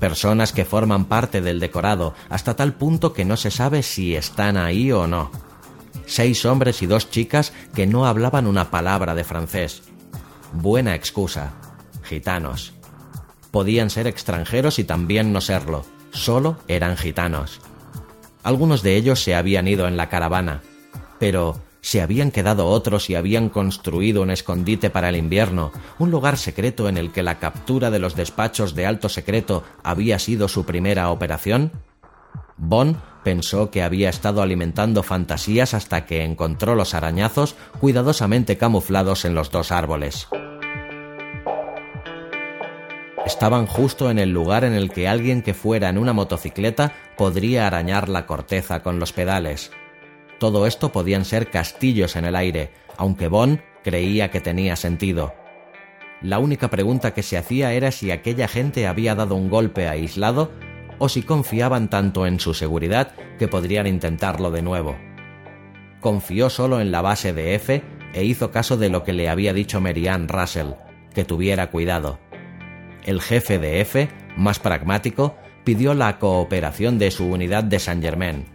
[0.00, 4.56] Personas que forman parte del decorado hasta tal punto que no se sabe si están
[4.56, 5.30] ahí o no.
[6.06, 9.82] Seis hombres y dos chicas que no hablaban una palabra de francés.
[10.52, 11.52] Buena excusa.
[12.02, 12.74] Gitanos.
[13.50, 15.84] Podían ser extranjeros y también no serlo.
[16.10, 17.60] Solo eran gitanos.
[18.42, 20.62] Algunos de ellos se habían ido en la caravana,
[21.18, 26.38] pero se habían quedado otros y habían construido un escondite para el invierno, un lugar
[26.38, 30.64] secreto en el que la captura de los despachos de alto secreto había sido su
[30.64, 31.72] primera operación?
[32.56, 39.34] Bond pensó que había estado alimentando fantasías hasta que encontró los arañazos cuidadosamente camuflados en
[39.34, 40.28] los dos árboles.
[43.26, 47.66] Estaban justo en el lugar en el que alguien que fuera en una motocicleta podría
[47.66, 49.72] arañar la corteza con los pedales.
[50.38, 55.32] Todo esto podían ser castillos en el aire, aunque Bond creía que tenía sentido.
[56.20, 60.50] La única pregunta que se hacía era si aquella gente había dado un golpe aislado
[60.98, 64.96] o si confiaban tanto en su seguridad que podrían intentarlo de nuevo.
[66.00, 67.82] Confió solo en la base de F
[68.12, 70.72] e hizo caso de lo que le había dicho Marianne Russell,
[71.14, 72.18] que tuviera cuidado
[73.04, 78.46] el jefe de F, más pragmático, pidió la cooperación de su unidad de Saint Germain.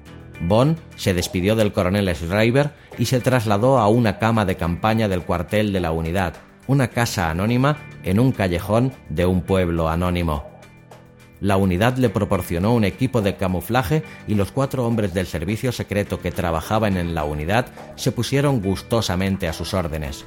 [0.41, 5.23] Bond se despidió del coronel Schreiber y se trasladó a una cama de campaña del
[5.23, 6.35] cuartel de la unidad,
[6.67, 10.58] una casa anónima en un callejón de un pueblo anónimo.
[11.41, 16.19] La unidad le proporcionó un equipo de camuflaje y los cuatro hombres del servicio secreto
[16.19, 20.25] que trabajaban en la unidad se pusieron gustosamente a sus órdenes.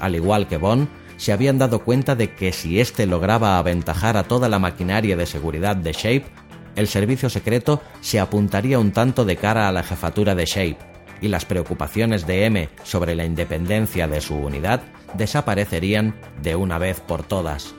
[0.00, 4.24] Al igual que Bond, se habían dado cuenta de que si éste lograba aventajar a
[4.24, 6.24] toda la maquinaria de seguridad de Shape,
[6.74, 10.78] el servicio secreto se apuntaría un tanto de cara a la jefatura de Shape,
[11.20, 14.82] y las preocupaciones de M sobre la independencia de su unidad
[15.14, 17.74] desaparecerían de una vez por todas.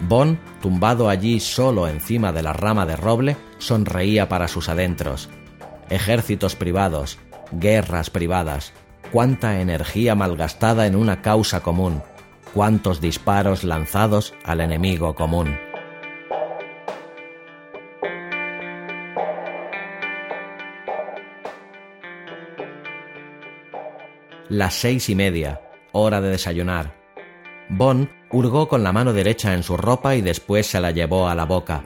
[0.00, 5.28] Bond, tumbado allí solo encima de la rama de roble, sonreía para sus adentros.
[5.90, 7.18] Ejércitos privados,
[7.52, 8.72] guerras privadas,
[9.12, 12.02] cuánta energía malgastada en una causa común,
[12.54, 15.56] cuántos disparos lanzados al enemigo común.
[24.48, 25.60] Las seis y media,
[25.92, 26.96] hora de desayunar.
[27.68, 31.34] Bond hurgó con la mano derecha en su ropa y después se la llevó a
[31.34, 31.82] la boca.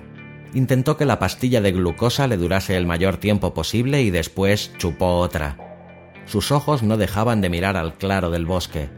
[0.52, 5.18] Intentó que la pastilla de glucosa le durase el mayor tiempo posible y después chupó
[5.18, 5.56] otra.
[6.26, 8.88] Sus ojos no dejaban de mirar al claro del bosque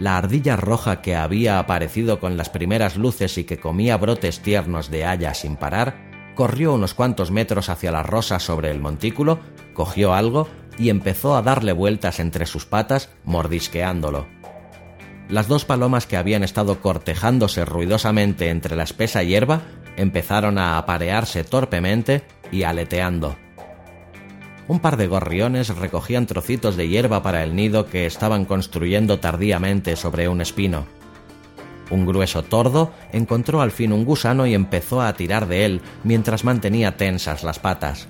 [0.00, 4.90] la ardilla roja que había aparecido con las primeras luces y que comía brotes tiernos
[4.90, 9.40] de haya sin parar, corrió unos cuantos metros hacia la rosa sobre el montículo,
[9.74, 10.48] cogió algo
[10.78, 14.39] y empezó a darle vueltas entre sus patas, mordisqueándolo.
[15.30, 19.62] Las dos palomas que habían estado cortejándose ruidosamente entre la espesa hierba
[19.96, 23.36] empezaron a aparearse torpemente y aleteando
[24.70, 29.96] un par de gorriones recogían trocitos de hierba para el nido que estaban construyendo tardíamente
[29.96, 30.86] sobre un espino.
[31.90, 36.44] Un grueso tordo encontró al fin un gusano y empezó a tirar de él mientras
[36.44, 38.06] mantenía tensas las patas.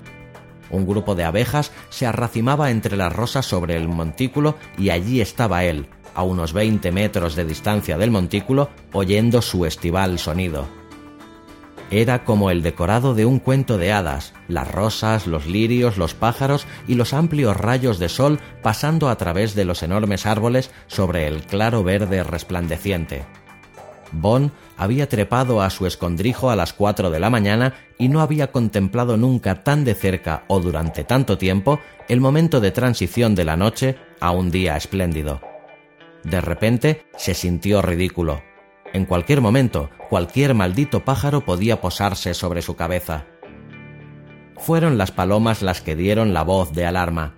[0.69, 5.63] Un grupo de abejas se arracimaba entre las rosas sobre el montículo y allí estaba
[5.63, 10.67] él, a unos 20 metros de distancia del montículo, oyendo su estival sonido.
[11.91, 16.65] Era como el decorado de un cuento de hadas, las rosas, los lirios, los pájaros
[16.87, 21.41] y los amplios rayos de sol pasando a través de los enormes árboles sobre el
[21.41, 23.25] claro verde resplandeciente.
[24.13, 28.51] Bond había trepado a su escondrijo a las cuatro de la mañana y no había
[28.51, 33.57] contemplado nunca tan de cerca o durante tanto tiempo el momento de transición de la
[33.57, 35.50] noche a un día espléndido.
[36.23, 38.43] De repente se sintió ridículo.
[38.93, 43.25] En cualquier momento, cualquier maldito pájaro podía posarse sobre su cabeza.
[44.57, 47.35] Fueron las palomas las que dieron la voz de alarma.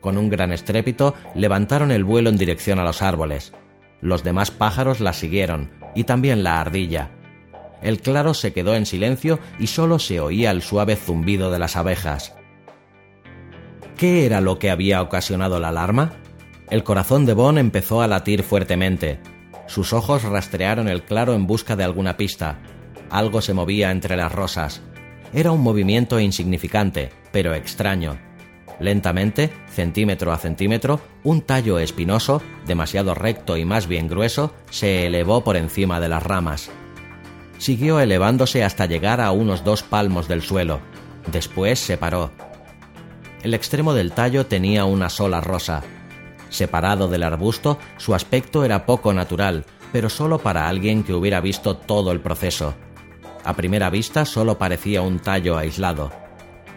[0.00, 3.52] Con un gran estrépito levantaron el vuelo en dirección a los árboles.
[4.00, 7.10] Los demás pájaros las siguieron, y también la ardilla.
[7.82, 11.76] El claro se quedó en silencio y solo se oía el suave zumbido de las
[11.76, 12.34] abejas.
[13.96, 16.21] ¿Qué era lo que había ocasionado la alarma?
[16.72, 19.20] El corazón de Bon empezó a latir fuertemente.
[19.66, 22.60] Sus ojos rastrearon el claro en busca de alguna pista.
[23.10, 24.80] Algo se movía entre las rosas.
[25.34, 28.16] Era un movimiento insignificante, pero extraño.
[28.80, 35.44] Lentamente, centímetro a centímetro, un tallo espinoso, demasiado recto y más bien grueso, se elevó
[35.44, 36.70] por encima de las ramas.
[37.58, 40.80] Siguió elevándose hasta llegar a unos dos palmos del suelo.
[41.30, 42.30] Después se paró.
[43.42, 45.82] El extremo del tallo tenía una sola rosa.
[46.52, 51.78] Separado del arbusto, su aspecto era poco natural, pero solo para alguien que hubiera visto
[51.78, 52.74] todo el proceso.
[53.42, 56.12] A primera vista solo parecía un tallo aislado.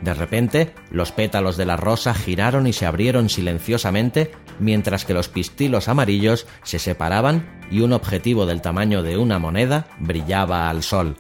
[0.02, 5.28] De repente, los pétalos de la rosa giraron y se abrieron silenciosamente, mientras que los
[5.28, 11.18] pistilos amarillos se separaban y un objetivo del tamaño de una moneda brillaba al sol.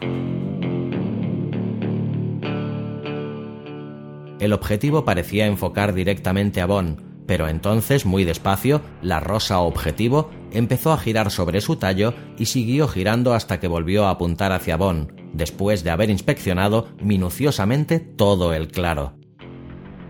[4.39, 10.93] El objetivo parecía enfocar directamente a Bond, pero entonces, muy despacio, la rosa objetivo empezó
[10.93, 15.11] a girar sobre su tallo y siguió girando hasta que volvió a apuntar hacia Bond,
[15.33, 19.17] después de haber inspeccionado minuciosamente todo el claro.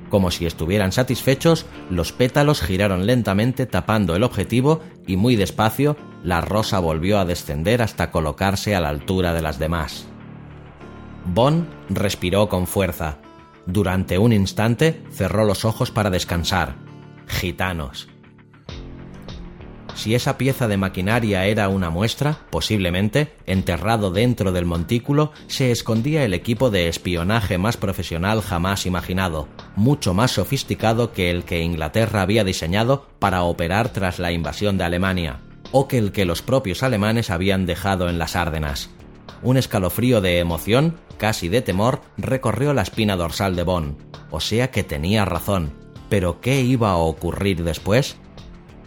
[0.09, 6.41] Como si estuvieran satisfechos, los pétalos giraron lentamente tapando el objetivo y muy despacio la
[6.41, 10.07] rosa volvió a descender hasta colocarse a la altura de las demás.
[11.26, 13.18] Bond respiró con fuerza.
[13.66, 16.76] Durante un instante cerró los ojos para descansar.
[17.28, 18.07] Gitanos.
[19.95, 26.26] Si esa pieza de maquinaria era una muestra, posiblemente, enterrado dentro del montículo, se escondía
[26.26, 29.47] el equipo de espionaje más profesional jamás imaginado,
[29.78, 34.84] mucho más sofisticado que el que Inglaterra había diseñado para operar tras la invasión de
[34.84, 35.39] Alemania,
[35.71, 38.89] o que el que los propios alemanes habían dejado en las Árdenas.
[39.43, 43.97] Un escalofrío de emoción, casi de temor, recorrió la espina dorsal de Bonn.
[44.30, 45.84] O sea que tenía razón.
[46.16, 48.16] Pero ¿qué iba a ocurrir después?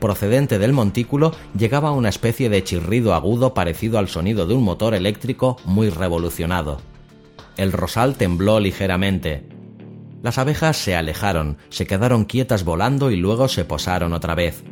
[0.00, 4.94] procedente del montículo llegaba una especie de chirrido agudo parecido al sonido de un motor
[4.94, 6.80] eléctrico muy revolucionado.
[7.58, 9.46] El rosal tembló ligeramente.
[10.22, 14.64] Las abejas se alejaron, se quedaron quietas volando y luego se posaron otra vez.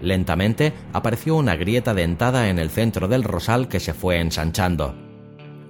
[0.00, 4.94] Lentamente apareció una grieta dentada en el centro del rosal que se fue ensanchando.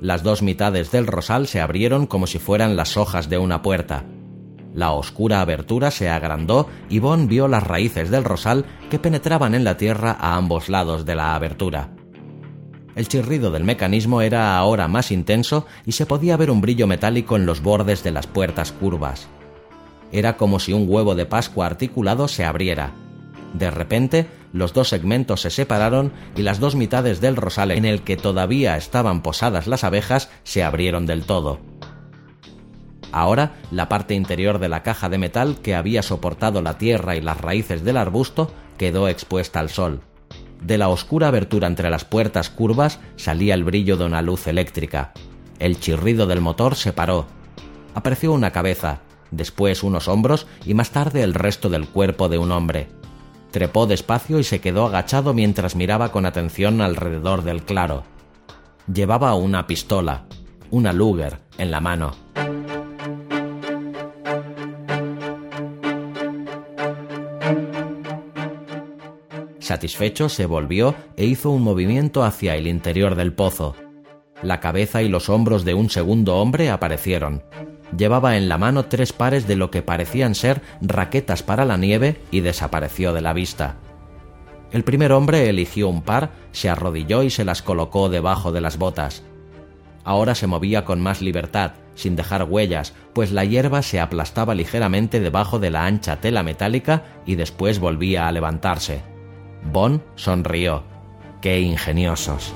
[0.03, 4.05] Las dos mitades del rosal se abrieron como si fueran las hojas de una puerta.
[4.75, 9.65] La oscura abertura se agrandó y Bond vio las raíces del rosal que penetraban en
[9.65, 11.91] la tierra a ambos lados de la abertura.
[12.95, 17.37] El chirrido del mecanismo era ahora más intenso y se podía ver un brillo metálico
[17.37, 19.29] en los bordes de las puertas curvas.
[20.11, 22.93] Era como si un huevo de Pascua articulado se abriera.
[23.55, 28.03] De repente, los dos segmentos se separaron y las dos mitades del rosal en el
[28.03, 31.61] que todavía estaban posadas las abejas se abrieron del todo.
[33.13, 37.21] Ahora, la parte interior de la caja de metal que había soportado la tierra y
[37.21, 40.01] las raíces del arbusto quedó expuesta al sol.
[40.63, 45.13] De la oscura abertura entre las puertas curvas salía el brillo de una luz eléctrica.
[45.59, 47.27] El chirrido del motor se paró.
[47.95, 49.01] Apareció una cabeza,
[49.31, 52.89] después unos hombros y más tarde el resto del cuerpo de un hombre.
[53.51, 58.05] Trepó despacio y se quedó agachado mientras miraba con atención alrededor del claro.
[58.93, 60.27] Llevaba una pistola,
[60.71, 62.15] una Luger, en la mano.
[69.69, 73.77] Satisfecho, se volvió e hizo un movimiento hacia el interior del pozo.
[74.43, 77.43] La cabeza y los hombros de un segundo hombre aparecieron.
[77.95, 82.17] Llevaba en la mano tres pares de lo que parecían ser raquetas para la nieve
[82.31, 83.77] y desapareció de la vista.
[84.73, 88.79] El primer hombre eligió un par, se arrodilló y se las colocó debajo de las
[88.79, 89.23] botas.
[90.03, 95.21] Ahora se movía con más libertad, sin dejar huellas, pues la hierba se aplastaba ligeramente
[95.21, 99.18] debajo de la ancha tela metálica y después volvía a levantarse.
[99.65, 100.83] Bon sonrió.
[101.41, 102.55] ¡Qué ingeniosos!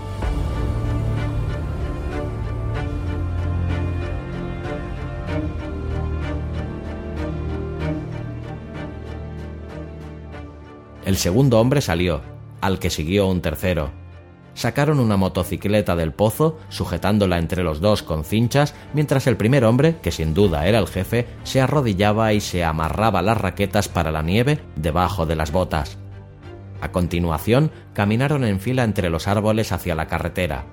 [11.04, 12.22] El segundo hombre salió,
[12.60, 13.90] al que siguió un tercero.
[14.54, 19.96] Sacaron una motocicleta del pozo, sujetándola entre los dos con cinchas, mientras el primer hombre,
[20.02, 24.22] que sin duda era el jefe, se arrodillaba y se amarraba las raquetas para la
[24.22, 26.01] nieve debajo de las botas.
[26.82, 30.66] A continuación, caminaron en fila entre los árboles hacia la carretera.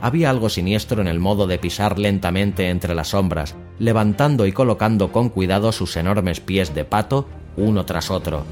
[0.00, 5.10] Había algo siniestro en el modo de pisar lentamente entre las sombras, levantando y colocando
[5.10, 7.26] con cuidado sus enormes pies de pato
[7.56, 8.44] uno tras otro.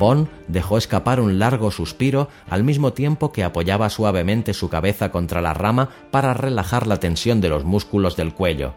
[0.00, 5.40] Bond dejó escapar un largo suspiro al mismo tiempo que apoyaba suavemente su cabeza contra
[5.40, 8.74] la rama para relajar la tensión de los músculos del cuello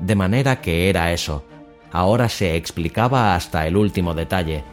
[0.00, 1.44] de manera que era eso.
[1.92, 4.64] Ahora se explicaba hasta el último detalle.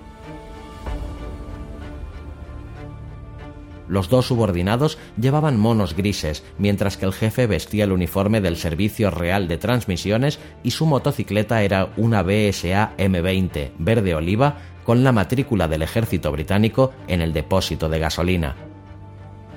[3.87, 9.11] Los dos subordinados llevaban monos grises, mientras que el jefe vestía el uniforme del Servicio
[9.11, 15.67] Real de Transmisiones y su motocicleta era una BSA M20 verde oliva con la matrícula
[15.67, 18.55] del ejército británico en el depósito de gasolina.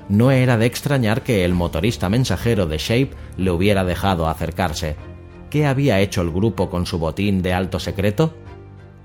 [0.09, 4.95] No era de extrañar que el motorista mensajero de Shape le hubiera dejado acercarse.
[5.49, 8.33] ¿Qué había hecho el grupo con su botín de alto secreto?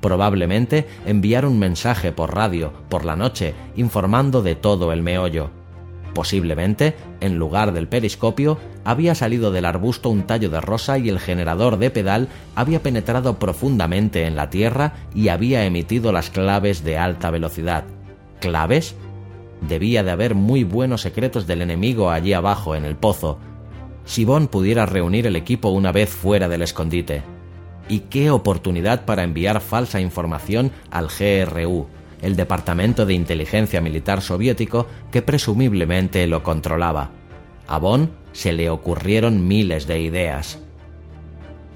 [0.00, 5.50] Probablemente enviar un mensaje por radio por la noche informando de todo el meollo.
[6.14, 11.20] Posiblemente, en lugar del periscopio, había salido del arbusto un tallo de rosa y el
[11.20, 16.98] generador de pedal había penetrado profundamente en la tierra y había emitido las claves de
[16.98, 17.84] alta velocidad.
[18.40, 18.96] ¿Claves?
[19.60, 23.38] Debía de haber muy buenos secretos del enemigo allí abajo en el pozo.
[24.04, 27.22] Si Bond pudiera reunir el equipo una vez fuera del escondite.
[27.88, 31.86] Y qué oportunidad para enviar falsa información al GRU,
[32.20, 37.10] el Departamento de Inteligencia Militar soviético que presumiblemente lo controlaba.
[37.66, 40.58] A Bond se le ocurrieron miles de ideas.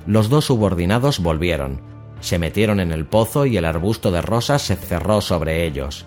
[0.06, 1.80] Los dos subordinados volvieron,
[2.20, 6.06] se metieron en el pozo y el arbusto de rosas se cerró sobre ellos.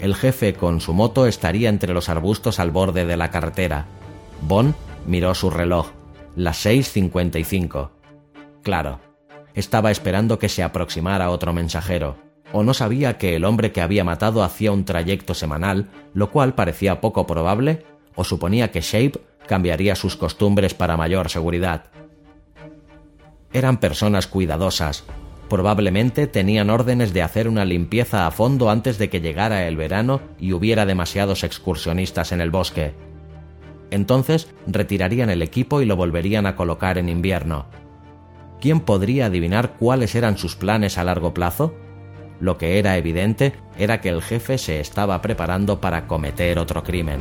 [0.00, 3.86] El jefe con su moto estaría entre los arbustos al borde de la carretera.
[4.42, 4.74] Bond
[5.08, 5.88] miró su reloj,
[6.36, 7.90] las 6.55.
[8.62, 9.00] Claro,
[9.54, 12.16] estaba esperando que se aproximara otro mensajero,
[12.52, 16.54] o no sabía que el hombre que había matado hacía un trayecto semanal, lo cual
[16.54, 17.84] parecía poco probable,
[18.14, 21.84] o suponía que Shape cambiaría sus costumbres para mayor seguridad.
[23.52, 25.04] Eran personas cuidadosas,
[25.48, 30.20] Probablemente tenían órdenes de hacer una limpieza a fondo antes de que llegara el verano
[30.38, 32.92] y hubiera demasiados excursionistas en el bosque.
[33.90, 37.66] Entonces retirarían el equipo y lo volverían a colocar en invierno.
[38.60, 41.74] ¿Quién podría adivinar cuáles eran sus planes a largo plazo?
[42.40, 47.20] Lo que era evidente era que el jefe se estaba preparando para cometer otro crimen.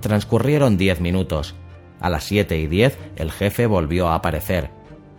[0.00, 1.54] Transcurrieron diez minutos.
[2.00, 4.77] A las siete y diez el jefe volvió a aparecer.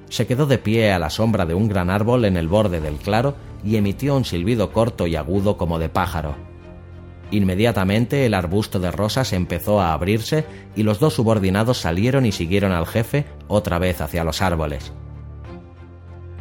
[0.09, 2.97] Se quedó de pie a la sombra de un gran árbol en el borde del
[2.97, 6.35] claro y emitió un silbido corto y agudo como de pájaro.
[7.31, 10.45] Inmediatamente el arbusto de rosas empezó a abrirse
[10.75, 14.91] y los dos subordinados salieron y siguieron al jefe otra vez hacia los árboles.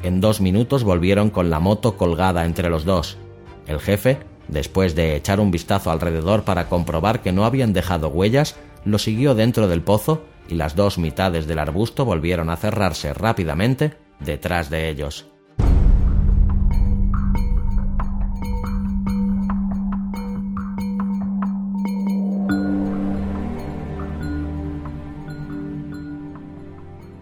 [0.03, 3.19] En dos minutos volvieron con la moto colgada entre los dos.
[3.67, 8.57] El jefe Después de echar un vistazo alrededor para comprobar que no habían dejado huellas,
[8.85, 13.95] lo siguió dentro del pozo y las dos mitades del arbusto volvieron a cerrarse rápidamente
[14.21, 15.27] detrás de ellos.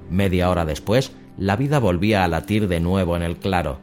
[0.08, 3.80] Media hora después, la vida volvía a latir de nuevo en el claro,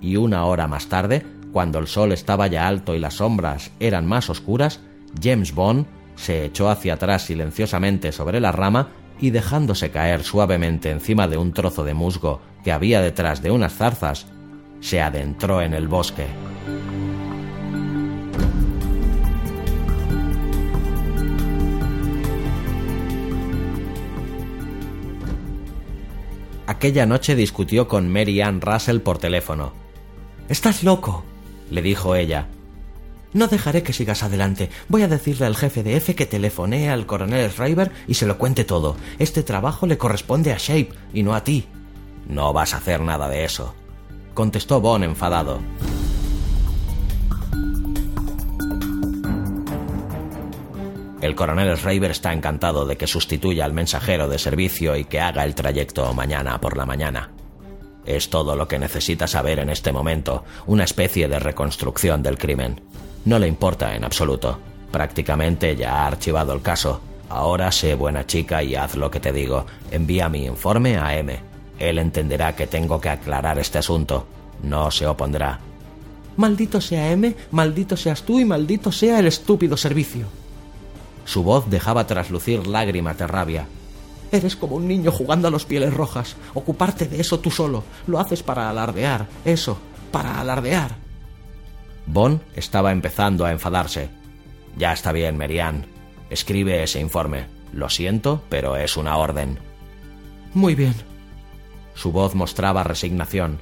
[0.00, 4.06] y una hora más tarde, cuando el sol estaba ya alto y las sombras eran
[4.06, 4.80] más oscuras,
[5.22, 5.86] James Bond
[6.16, 8.88] se echó hacia atrás silenciosamente sobre la rama
[9.20, 13.74] y dejándose caer suavemente encima de un trozo de musgo que había detrás de unas
[13.74, 14.26] zarzas,
[14.80, 16.26] se adentró en el bosque.
[26.66, 29.72] Aquella noche discutió con Mary Ann Russell por teléfono.
[30.48, 31.24] Estás loco,
[31.70, 32.48] le dijo ella.
[33.34, 34.70] No dejaré que sigas adelante.
[34.88, 38.38] Voy a decirle al jefe de F que telefonee al coronel Schreiber y se lo
[38.38, 38.96] cuente todo.
[39.18, 41.66] Este trabajo le corresponde a Shape y no a ti.
[42.28, 43.74] No vas a hacer nada de eso,
[44.34, 45.60] contestó Bond enfadado.
[51.20, 55.44] El coronel Schreiber está encantado de que sustituya al mensajero de servicio y que haga
[55.44, 57.32] el trayecto mañana por la mañana.
[58.06, 62.82] Es todo lo que necesita saber en este momento, una especie de reconstrucción del crimen.
[63.24, 64.58] No le importa en absoluto.
[64.90, 67.00] Prácticamente ya ha archivado el caso.
[67.28, 69.64] Ahora sé buena chica y haz lo que te digo.
[69.90, 71.38] Envía mi informe a M.
[71.78, 74.26] Él entenderá que tengo que aclarar este asunto.
[74.62, 75.58] No se opondrá.
[76.36, 80.26] Maldito sea M, maldito seas tú y maldito sea el estúpido servicio.
[81.24, 83.66] Su voz dejaba traslucir lágrimas de rabia.
[84.30, 86.36] Eres como un niño jugando a los pieles rojas.
[86.54, 87.84] Ocuparte de eso tú solo.
[88.06, 89.28] Lo haces para alardear.
[89.44, 89.78] Eso,
[90.10, 91.03] para alardear.
[92.06, 94.10] Bond estaba empezando a enfadarse.
[94.76, 95.86] Ya está bien, Merian.
[96.30, 97.46] Escribe ese informe.
[97.72, 99.58] Lo siento, pero es una orden.
[100.52, 100.94] Muy bien.
[101.94, 103.58] Su voz mostraba resignación.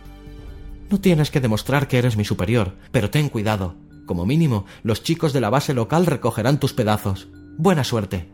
[0.91, 3.77] No tienes que demostrar que eres mi superior, pero ten cuidado.
[4.07, 7.29] Como mínimo, los chicos de la base local recogerán tus pedazos.
[7.57, 8.29] Buena suerte.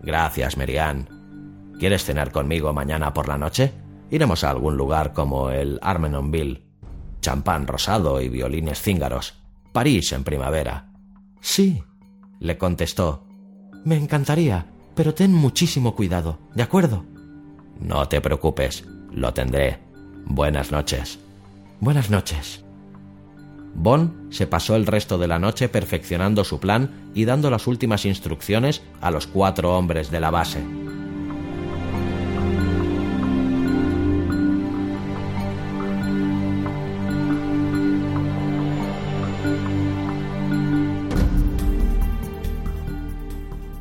[0.00, 1.08] Gracias, Merian.
[1.78, 3.72] ¿Quieres cenar conmigo mañana por la noche?
[4.10, 6.69] Iremos a algún lugar como el Armenonville.
[7.20, 9.34] Champán rosado y violines cíngaros.
[9.72, 10.90] París en primavera.
[11.40, 11.82] Sí,
[12.38, 13.24] le contestó.
[13.84, 17.04] Me encantaría, pero ten muchísimo cuidado, ¿de acuerdo?
[17.78, 19.78] No te preocupes, lo tendré.
[20.26, 21.18] Buenas noches.
[21.80, 22.64] Buenas noches.
[23.74, 28.04] Bond se pasó el resto de la noche perfeccionando su plan y dando las últimas
[28.04, 30.62] instrucciones a los cuatro hombres de la base.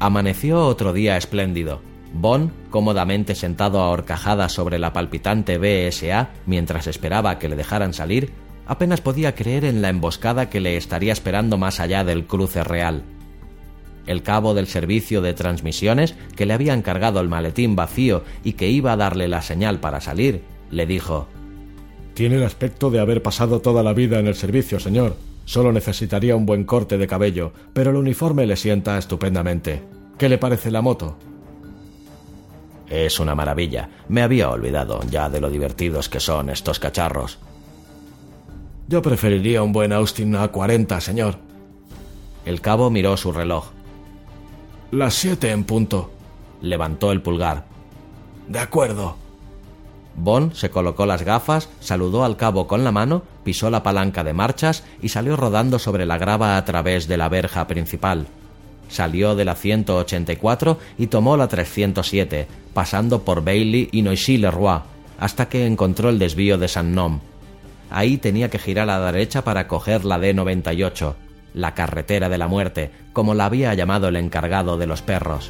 [0.01, 1.81] Amaneció otro día espléndido.
[2.13, 8.31] Bond, cómodamente sentado a horcajadas sobre la palpitante BSA mientras esperaba que le dejaran salir,
[8.65, 13.03] apenas podía creer en la emboscada que le estaría esperando más allá del cruce real.
[14.07, 18.69] El cabo del servicio de transmisiones, que le había encargado el maletín vacío y que
[18.69, 21.27] iba a darle la señal para salir, le dijo
[22.13, 25.17] Tiene el aspecto de haber pasado toda la vida en el servicio, señor.
[25.49, 29.81] Solo necesitaría un buen corte de cabello, pero el uniforme le sienta estupendamente.
[30.15, 31.17] ¿Qué le parece la moto?
[32.87, 33.89] Es una maravilla.
[34.09, 37.39] Me había olvidado ya de lo divertidos que son estos cacharros.
[38.87, 41.37] Yo preferiría un buen Austin A40, señor.
[42.45, 43.71] El cabo miró su reloj.
[44.91, 46.11] Las siete en punto.
[46.61, 47.65] Levantó el pulgar.
[48.47, 49.15] De acuerdo.
[50.15, 54.31] Bond se colocó las gafas, saludó al cabo con la mano, pisó la palanca de
[54.31, 58.27] marchas y salió rodando sobre la grava a través de la verja principal.
[58.89, 62.45] Salió de la 184 y tomó la 307,
[62.75, 64.81] pasando por Bailey y Noisy-le-Roi,
[65.19, 67.21] hasta que encontró el desvío de San Nom.
[67.89, 71.15] Ahí tenía que girar a la derecha para coger la D98,
[71.55, 75.49] la carretera de la muerte, como la había llamado el encargado de los perros.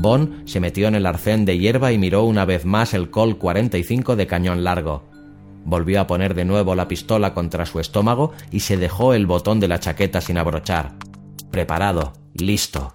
[0.00, 3.36] Bond se metió en el arcén de hierba y miró una vez más el Col
[3.36, 5.02] 45 de cañón largo.
[5.64, 9.58] Volvió a poner de nuevo la pistola contra su estómago y se dejó el botón
[9.58, 10.92] de la chaqueta sin abrochar.
[11.50, 12.94] Preparado, listo.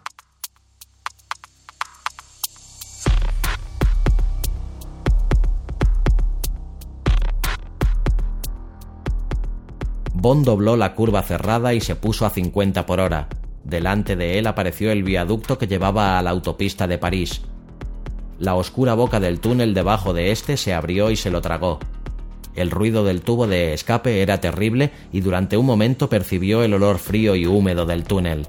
[10.13, 13.27] Bond dobló la curva cerrada y se puso a 50 por hora.
[13.63, 17.41] Delante de él apareció el viaducto que llevaba a la autopista de París.
[18.39, 21.79] La oscura boca del túnel debajo de este se abrió y se lo tragó.
[22.55, 26.99] El ruido del tubo de escape era terrible y durante un momento percibió el olor
[26.99, 28.47] frío y húmedo del túnel.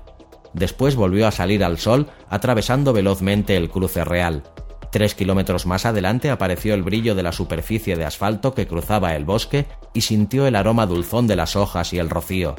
[0.52, 4.42] Después volvió a salir al sol, atravesando velozmente el cruce real.
[4.90, 9.24] Tres kilómetros más adelante apareció el brillo de la superficie de asfalto que cruzaba el
[9.24, 12.54] bosque y sintió el aroma dulzón de las hojas y el rocío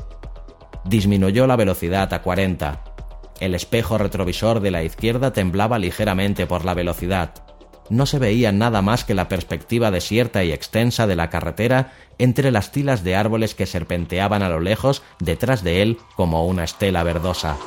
[0.86, 2.84] disminuyó la velocidad a 40.
[3.40, 7.34] El espejo retrovisor de la izquierda temblaba ligeramente por la velocidad.
[7.90, 12.52] No se veía nada más que la perspectiva desierta y extensa de la carretera entre
[12.52, 17.04] las tilas de árboles que serpenteaban a lo lejos detrás de él como una estela
[17.04, 17.58] verdosa.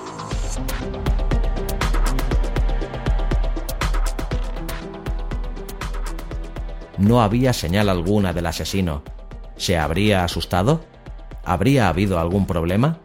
[6.97, 9.03] No había señal alguna del asesino.
[9.57, 10.81] ¿Se habría asustado?
[11.49, 12.99] ¿Habría habido algún problema?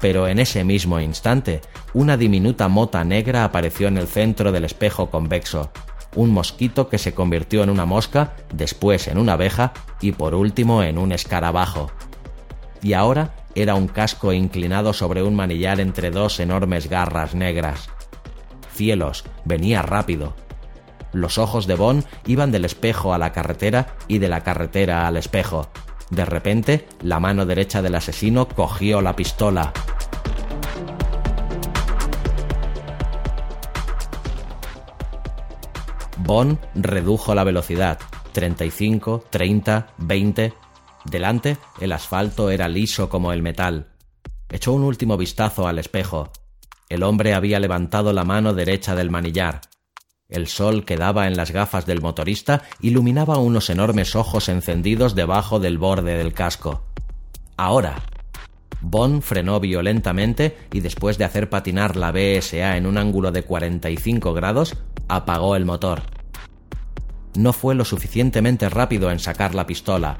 [0.00, 1.60] Pero en ese mismo instante,
[1.92, 5.72] una diminuta mota negra apareció en el centro del espejo convexo,
[6.14, 10.84] un mosquito que se convirtió en una mosca, después en una abeja y por último
[10.84, 11.90] en un escarabajo.
[12.80, 17.88] Y ahora era un casco inclinado sobre un manillar entre dos enormes garras negras.
[18.72, 20.34] Cielos, venía rápido.
[21.12, 25.16] Los ojos de Bond iban del espejo a la carretera y de la carretera al
[25.16, 25.68] espejo.
[26.12, 29.72] De repente, la mano derecha del asesino cogió la pistola.
[36.18, 37.98] Bond redujo la velocidad.
[38.32, 40.52] 35, 30, 20.
[41.06, 43.88] Delante, el asfalto era liso como el metal.
[44.50, 46.30] Echó un último vistazo al espejo.
[46.90, 49.62] El hombre había levantado la mano derecha del manillar.
[50.32, 55.60] El sol que daba en las gafas del motorista iluminaba unos enormes ojos encendidos debajo
[55.60, 56.82] del borde del casco.
[57.58, 58.02] Ahora.
[58.80, 64.32] Bond frenó violentamente y después de hacer patinar la BSA en un ángulo de 45
[64.32, 64.74] grados,
[65.06, 66.02] apagó el motor.
[67.36, 70.16] No fue lo suficientemente rápido en sacar la pistola.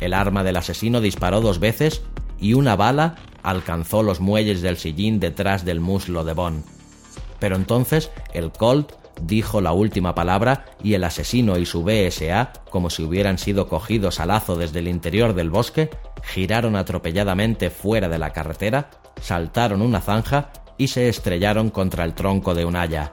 [0.00, 2.00] El arma del asesino disparó dos veces
[2.40, 6.64] y una bala alcanzó los muelles del sillín detrás del muslo de Bond.
[7.38, 12.90] Pero entonces el Colt dijo la última palabra y el asesino y su BSA, como
[12.90, 15.90] si hubieran sido cogidos a lazo desde el interior del bosque,
[16.22, 18.90] giraron atropelladamente fuera de la carretera,
[19.20, 23.12] saltaron una zanja y se estrellaron contra el tronco de un haya.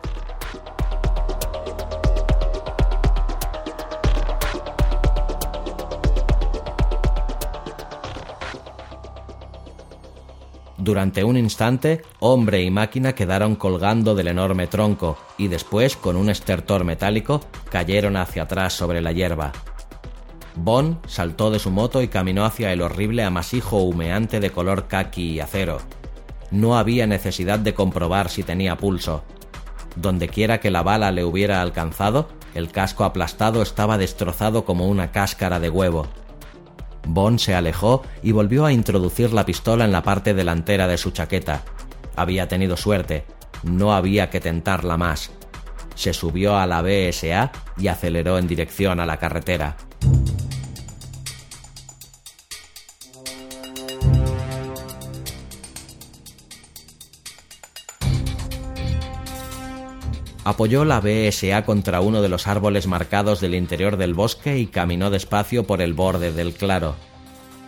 [10.80, 16.30] Durante un instante, hombre y máquina quedaron colgando del enorme tronco y después, con un
[16.30, 19.52] estertor metálico, cayeron hacia atrás sobre la hierba.
[20.56, 25.34] Bond saltó de su moto y caminó hacia el horrible amasijo humeante de color caqui
[25.34, 25.80] y acero.
[26.50, 29.24] No había necesidad de comprobar si tenía pulso.
[29.98, 35.60] Dondequiera que la bala le hubiera alcanzado, el casco aplastado estaba destrozado como una cáscara
[35.60, 36.08] de huevo.
[37.14, 41.12] Bond se alejó y volvió a introducir la pistola en la parte delantera de su
[41.12, 41.64] chaqueta.
[42.16, 43.26] Había tenido suerte,
[43.64, 45.32] no había que tentarla más.
[45.96, 49.76] Se subió a la BSA y aceleró en dirección a la carretera.
[60.44, 65.10] Apoyó la BSA contra uno de los árboles marcados del interior del bosque y caminó
[65.10, 66.96] despacio por el borde del claro.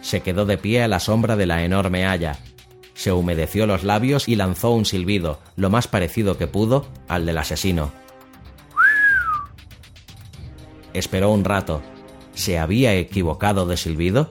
[0.01, 2.39] Se quedó de pie a la sombra de la enorme haya.
[2.93, 7.37] Se humedeció los labios y lanzó un silbido, lo más parecido que pudo al del
[7.37, 7.91] asesino.
[10.93, 11.81] Esperó un rato.
[12.33, 14.29] ¿Se había equivocado de silbido?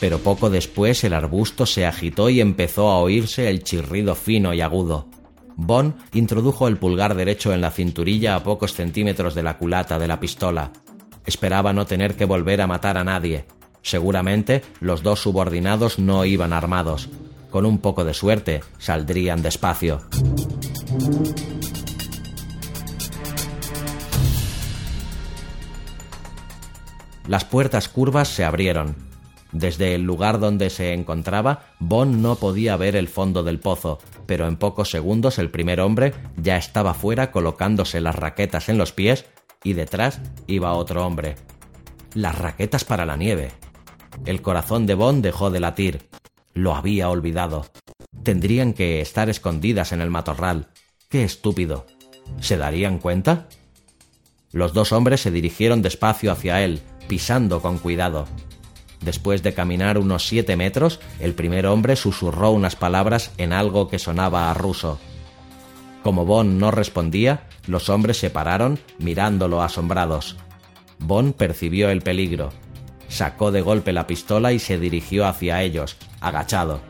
[0.00, 4.62] Pero poco después el arbusto se agitó y empezó a oírse el chirrido fino y
[4.62, 5.08] agudo.
[5.56, 10.08] Bond introdujo el pulgar derecho en la cinturilla a pocos centímetros de la culata de
[10.08, 10.72] la pistola.
[11.26, 13.44] Esperaba no tener que volver a matar a nadie.
[13.82, 17.10] Seguramente los dos subordinados no iban armados.
[17.50, 20.00] Con un poco de suerte saldrían despacio.
[27.28, 29.09] Las puertas curvas se abrieron.
[29.52, 34.46] Desde el lugar donde se encontraba, Bond no podía ver el fondo del pozo, pero
[34.46, 39.26] en pocos segundos el primer hombre ya estaba fuera colocándose las raquetas en los pies
[39.64, 41.34] y detrás iba otro hombre.
[42.14, 43.52] Las raquetas para la nieve.
[44.24, 46.08] El corazón de Bond dejó de latir.
[46.54, 47.66] Lo había olvidado.
[48.22, 50.68] Tendrían que estar escondidas en el matorral.
[51.08, 51.86] Qué estúpido.
[52.40, 53.48] ¿Se darían cuenta?
[54.52, 58.26] Los dos hombres se dirigieron despacio hacia él, pisando con cuidado.
[59.00, 63.98] Después de caminar unos siete metros, el primer hombre susurró unas palabras en algo que
[63.98, 64.98] sonaba a ruso.
[66.02, 70.36] Como Bond no respondía, los hombres se pararon mirándolo asombrados.
[70.98, 72.50] Bond percibió el peligro.
[73.08, 76.80] Sacó de golpe la pistola y se dirigió hacia ellos, agachado.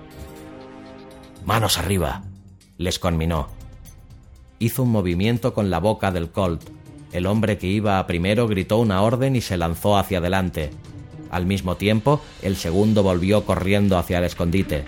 [1.44, 2.22] Manos arriba,
[2.76, 3.48] les conminó.
[4.58, 6.62] Hizo un movimiento con la boca del Colt.
[7.12, 10.70] El hombre que iba a primero gritó una orden y se lanzó hacia adelante.
[11.30, 14.84] Al mismo tiempo, el segundo volvió corriendo hacia el escondite.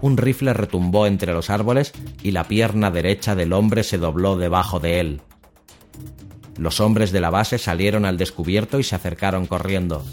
[0.00, 1.92] Un rifle retumbó entre los árboles
[2.22, 5.20] y la pierna derecha del hombre se dobló debajo de él.
[6.56, 10.04] Los hombres de la base salieron al descubierto y se acercaron corriendo.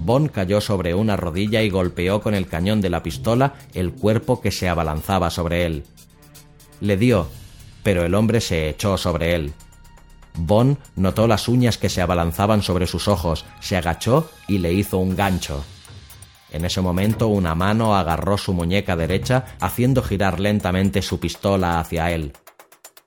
[0.00, 4.40] Bond cayó sobre una rodilla y golpeó con el cañón de la pistola el cuerpo
[4.40, 5.84] que se abalanzaba sobre él.
[6.80, 7.28] Le dio,
[7.82, 9.52] pero el hombre se echó sobre él.
[10.36, 14.98] Bond notó las uñas que se abalanzaban sobre sus ojos, se agachó y le hizo
[14.98, 15.64] un gancho.
[16.50, 22.10] En ese momento una mano agarró su muñeca derecha, haciendo girar lentamente su pistola hacia
[22.12, 22.32] él.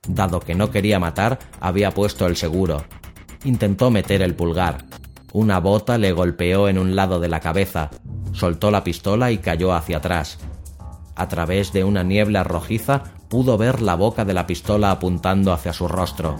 [0.06, 2.84] Dado que no quería matar, había puesto el seguro.
[3.44, 4.84] Intentó meter el pulgar.
[5.32, 7.90] Una bota le golpeó en un lado de la cabeza,
[8.32, 10.38] soltó la pistola y cayó hacia atrás.
[11.14, 15.72] A través de una niebla rojiza pudo ver la boca de la pistola apuntando hacia
[15.72, 16.38] su rostro.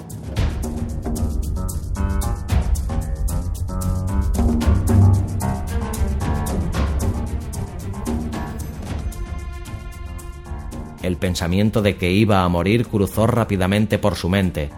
[11.08, 14.68] El pensamiento de que iba a morir cruzó rápidamente por su mente.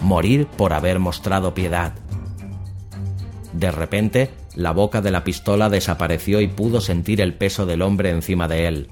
[0.00, 1.92] Morir por haber mostrado piedad.
[3.52, 8.08] De repente, la boca de la pistola desapareció y pudo sentir el peso del hombre
[8.08, 8.88] encima de él.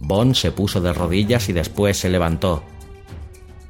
[0.00, 2.64] Bond se puso de rodillas y después se levantó.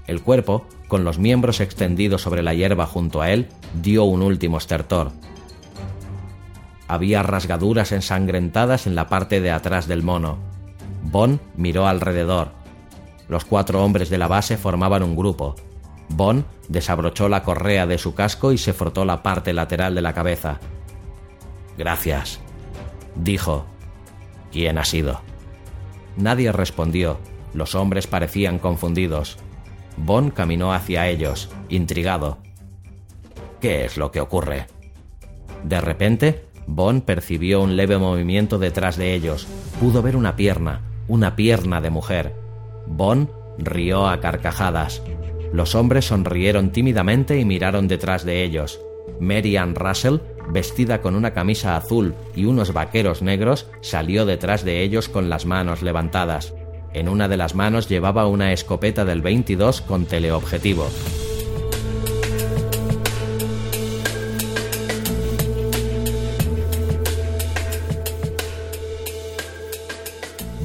[0.06, 3.48] El cuerpo, con los miembros extendidos sobre la hierba junto a él,
[3.82, 5.12] dio un último estertor.
[6.86, 10.57] Había rasgaduras ensangrentadas en la parte de atrás del mono.
[11.02, 12.52] Bond miró alrededor.
[13.28, 15.54] Los cuatro hombres de la base formaban un grupo.
[16.08, 20.12] Bond desabrochó la correa de su casco y se frotó la parte lateral de la
[20.14, 20.60] cabeza.
[21.76, 22.40] Gracias,
[23.14, 23.66] dijo.
[24.50, 25.20] ¿Quién ha sido?
[26.16, 27.18] Nadie respondió.
[27.54, 29.38] Los hombres parecían confundidos.
[29.96, 32.38] Bond caminó hacia ellos, intrigado.
[33.60, 34.66] ¿Qué es lo que ocurre?
[35.64, 39.48] De repente, Bond percibió un leve movimiento detrás de ellos.
[39.80, 42.34] Pudo ver una pierna, una pierna de mujer.
[42.86, 45.02] Bond rió a carcajadas.
[45.50, 48.80] Los hombres sonrieron tímidamente y miraron detrás de ellos.
[49.18, 50.18] Mary Ann Russell,
[50.50, 55.46] vestida con una camisa azul y unos vaqueros negros, salió detrás de ellos con las
[55.46, 56.52] manos levantadas.
[56.92, 60.86] En una de las manos llevaba una escopeta del 22 con teleobjetivo.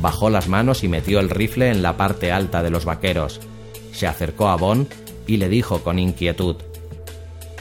[0.04, 3.40] Bajó las manos y metió el rifle en la parte alta de los vaqueros.
[3.94, 4.90] Se acercó a Bond
[5.28, 6.58] y le dijo con inquietud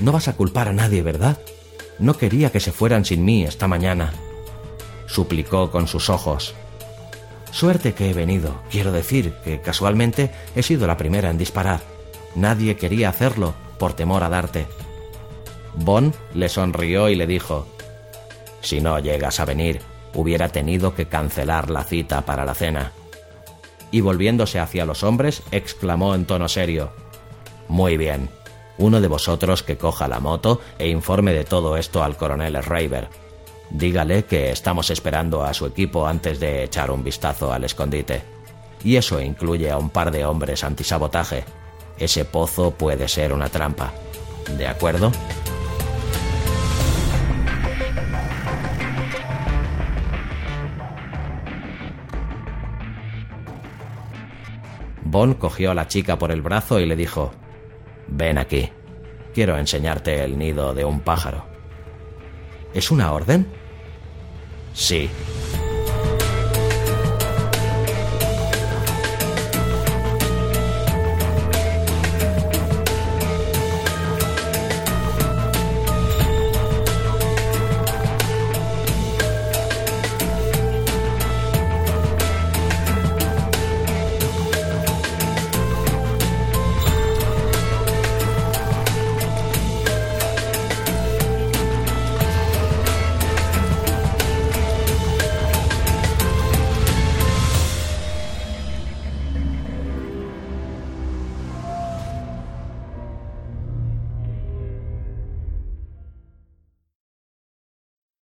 [0.01, 1.39] No vas a culpar a nadie, ¿verdad?
[2.01, 4.12] No quería que se fueran sin mí esta mañana.
[5.06, 6.56] Suplicó con sus ojos.
[7.52, 8.60] Suerte que he venido.
[8.73, 11.78] Quiero decir que casualmente he sido la primera en disparar.
[12.35, 14.66] Nadie quería hacerlo por temor a darte.
[15.77, 17.69] Bond le sonrió y le dijo
[18.62, 22.93] Si no llegas a venir, hubiera tenido que cancelar la cita para la cena.
[23.90, 26.93] Y volviéndose hacia los hombres, exclamó en tono serio
[27.68, 28.30] Muy bien.
[28.78, 33.09] Uno de vosotros que coja la moto e informe de todo esto al coronel Schreiber.
[33.70, 38.22] Dígale que estamos esperando a su equipo antes de echar un vistazo al escondite.
[38.84, 41.44] Y eso incluye a un par de hombres antisabotaje.
[41.98, 43.93] Ese pozo puede ser una trampa.
[44.59, 45.12] ¿De acuerdo?
[55.12, 57.32] Bond cogió a la chica por el brazo y le dijo,
[58.09, 58.70] Ven aquí.
[59.34, 61.44] Quiero enseñarte el nido de un pájaro.
[62.72, 63.47] ¿Es una orden?
[64.72, 65.10] Sí,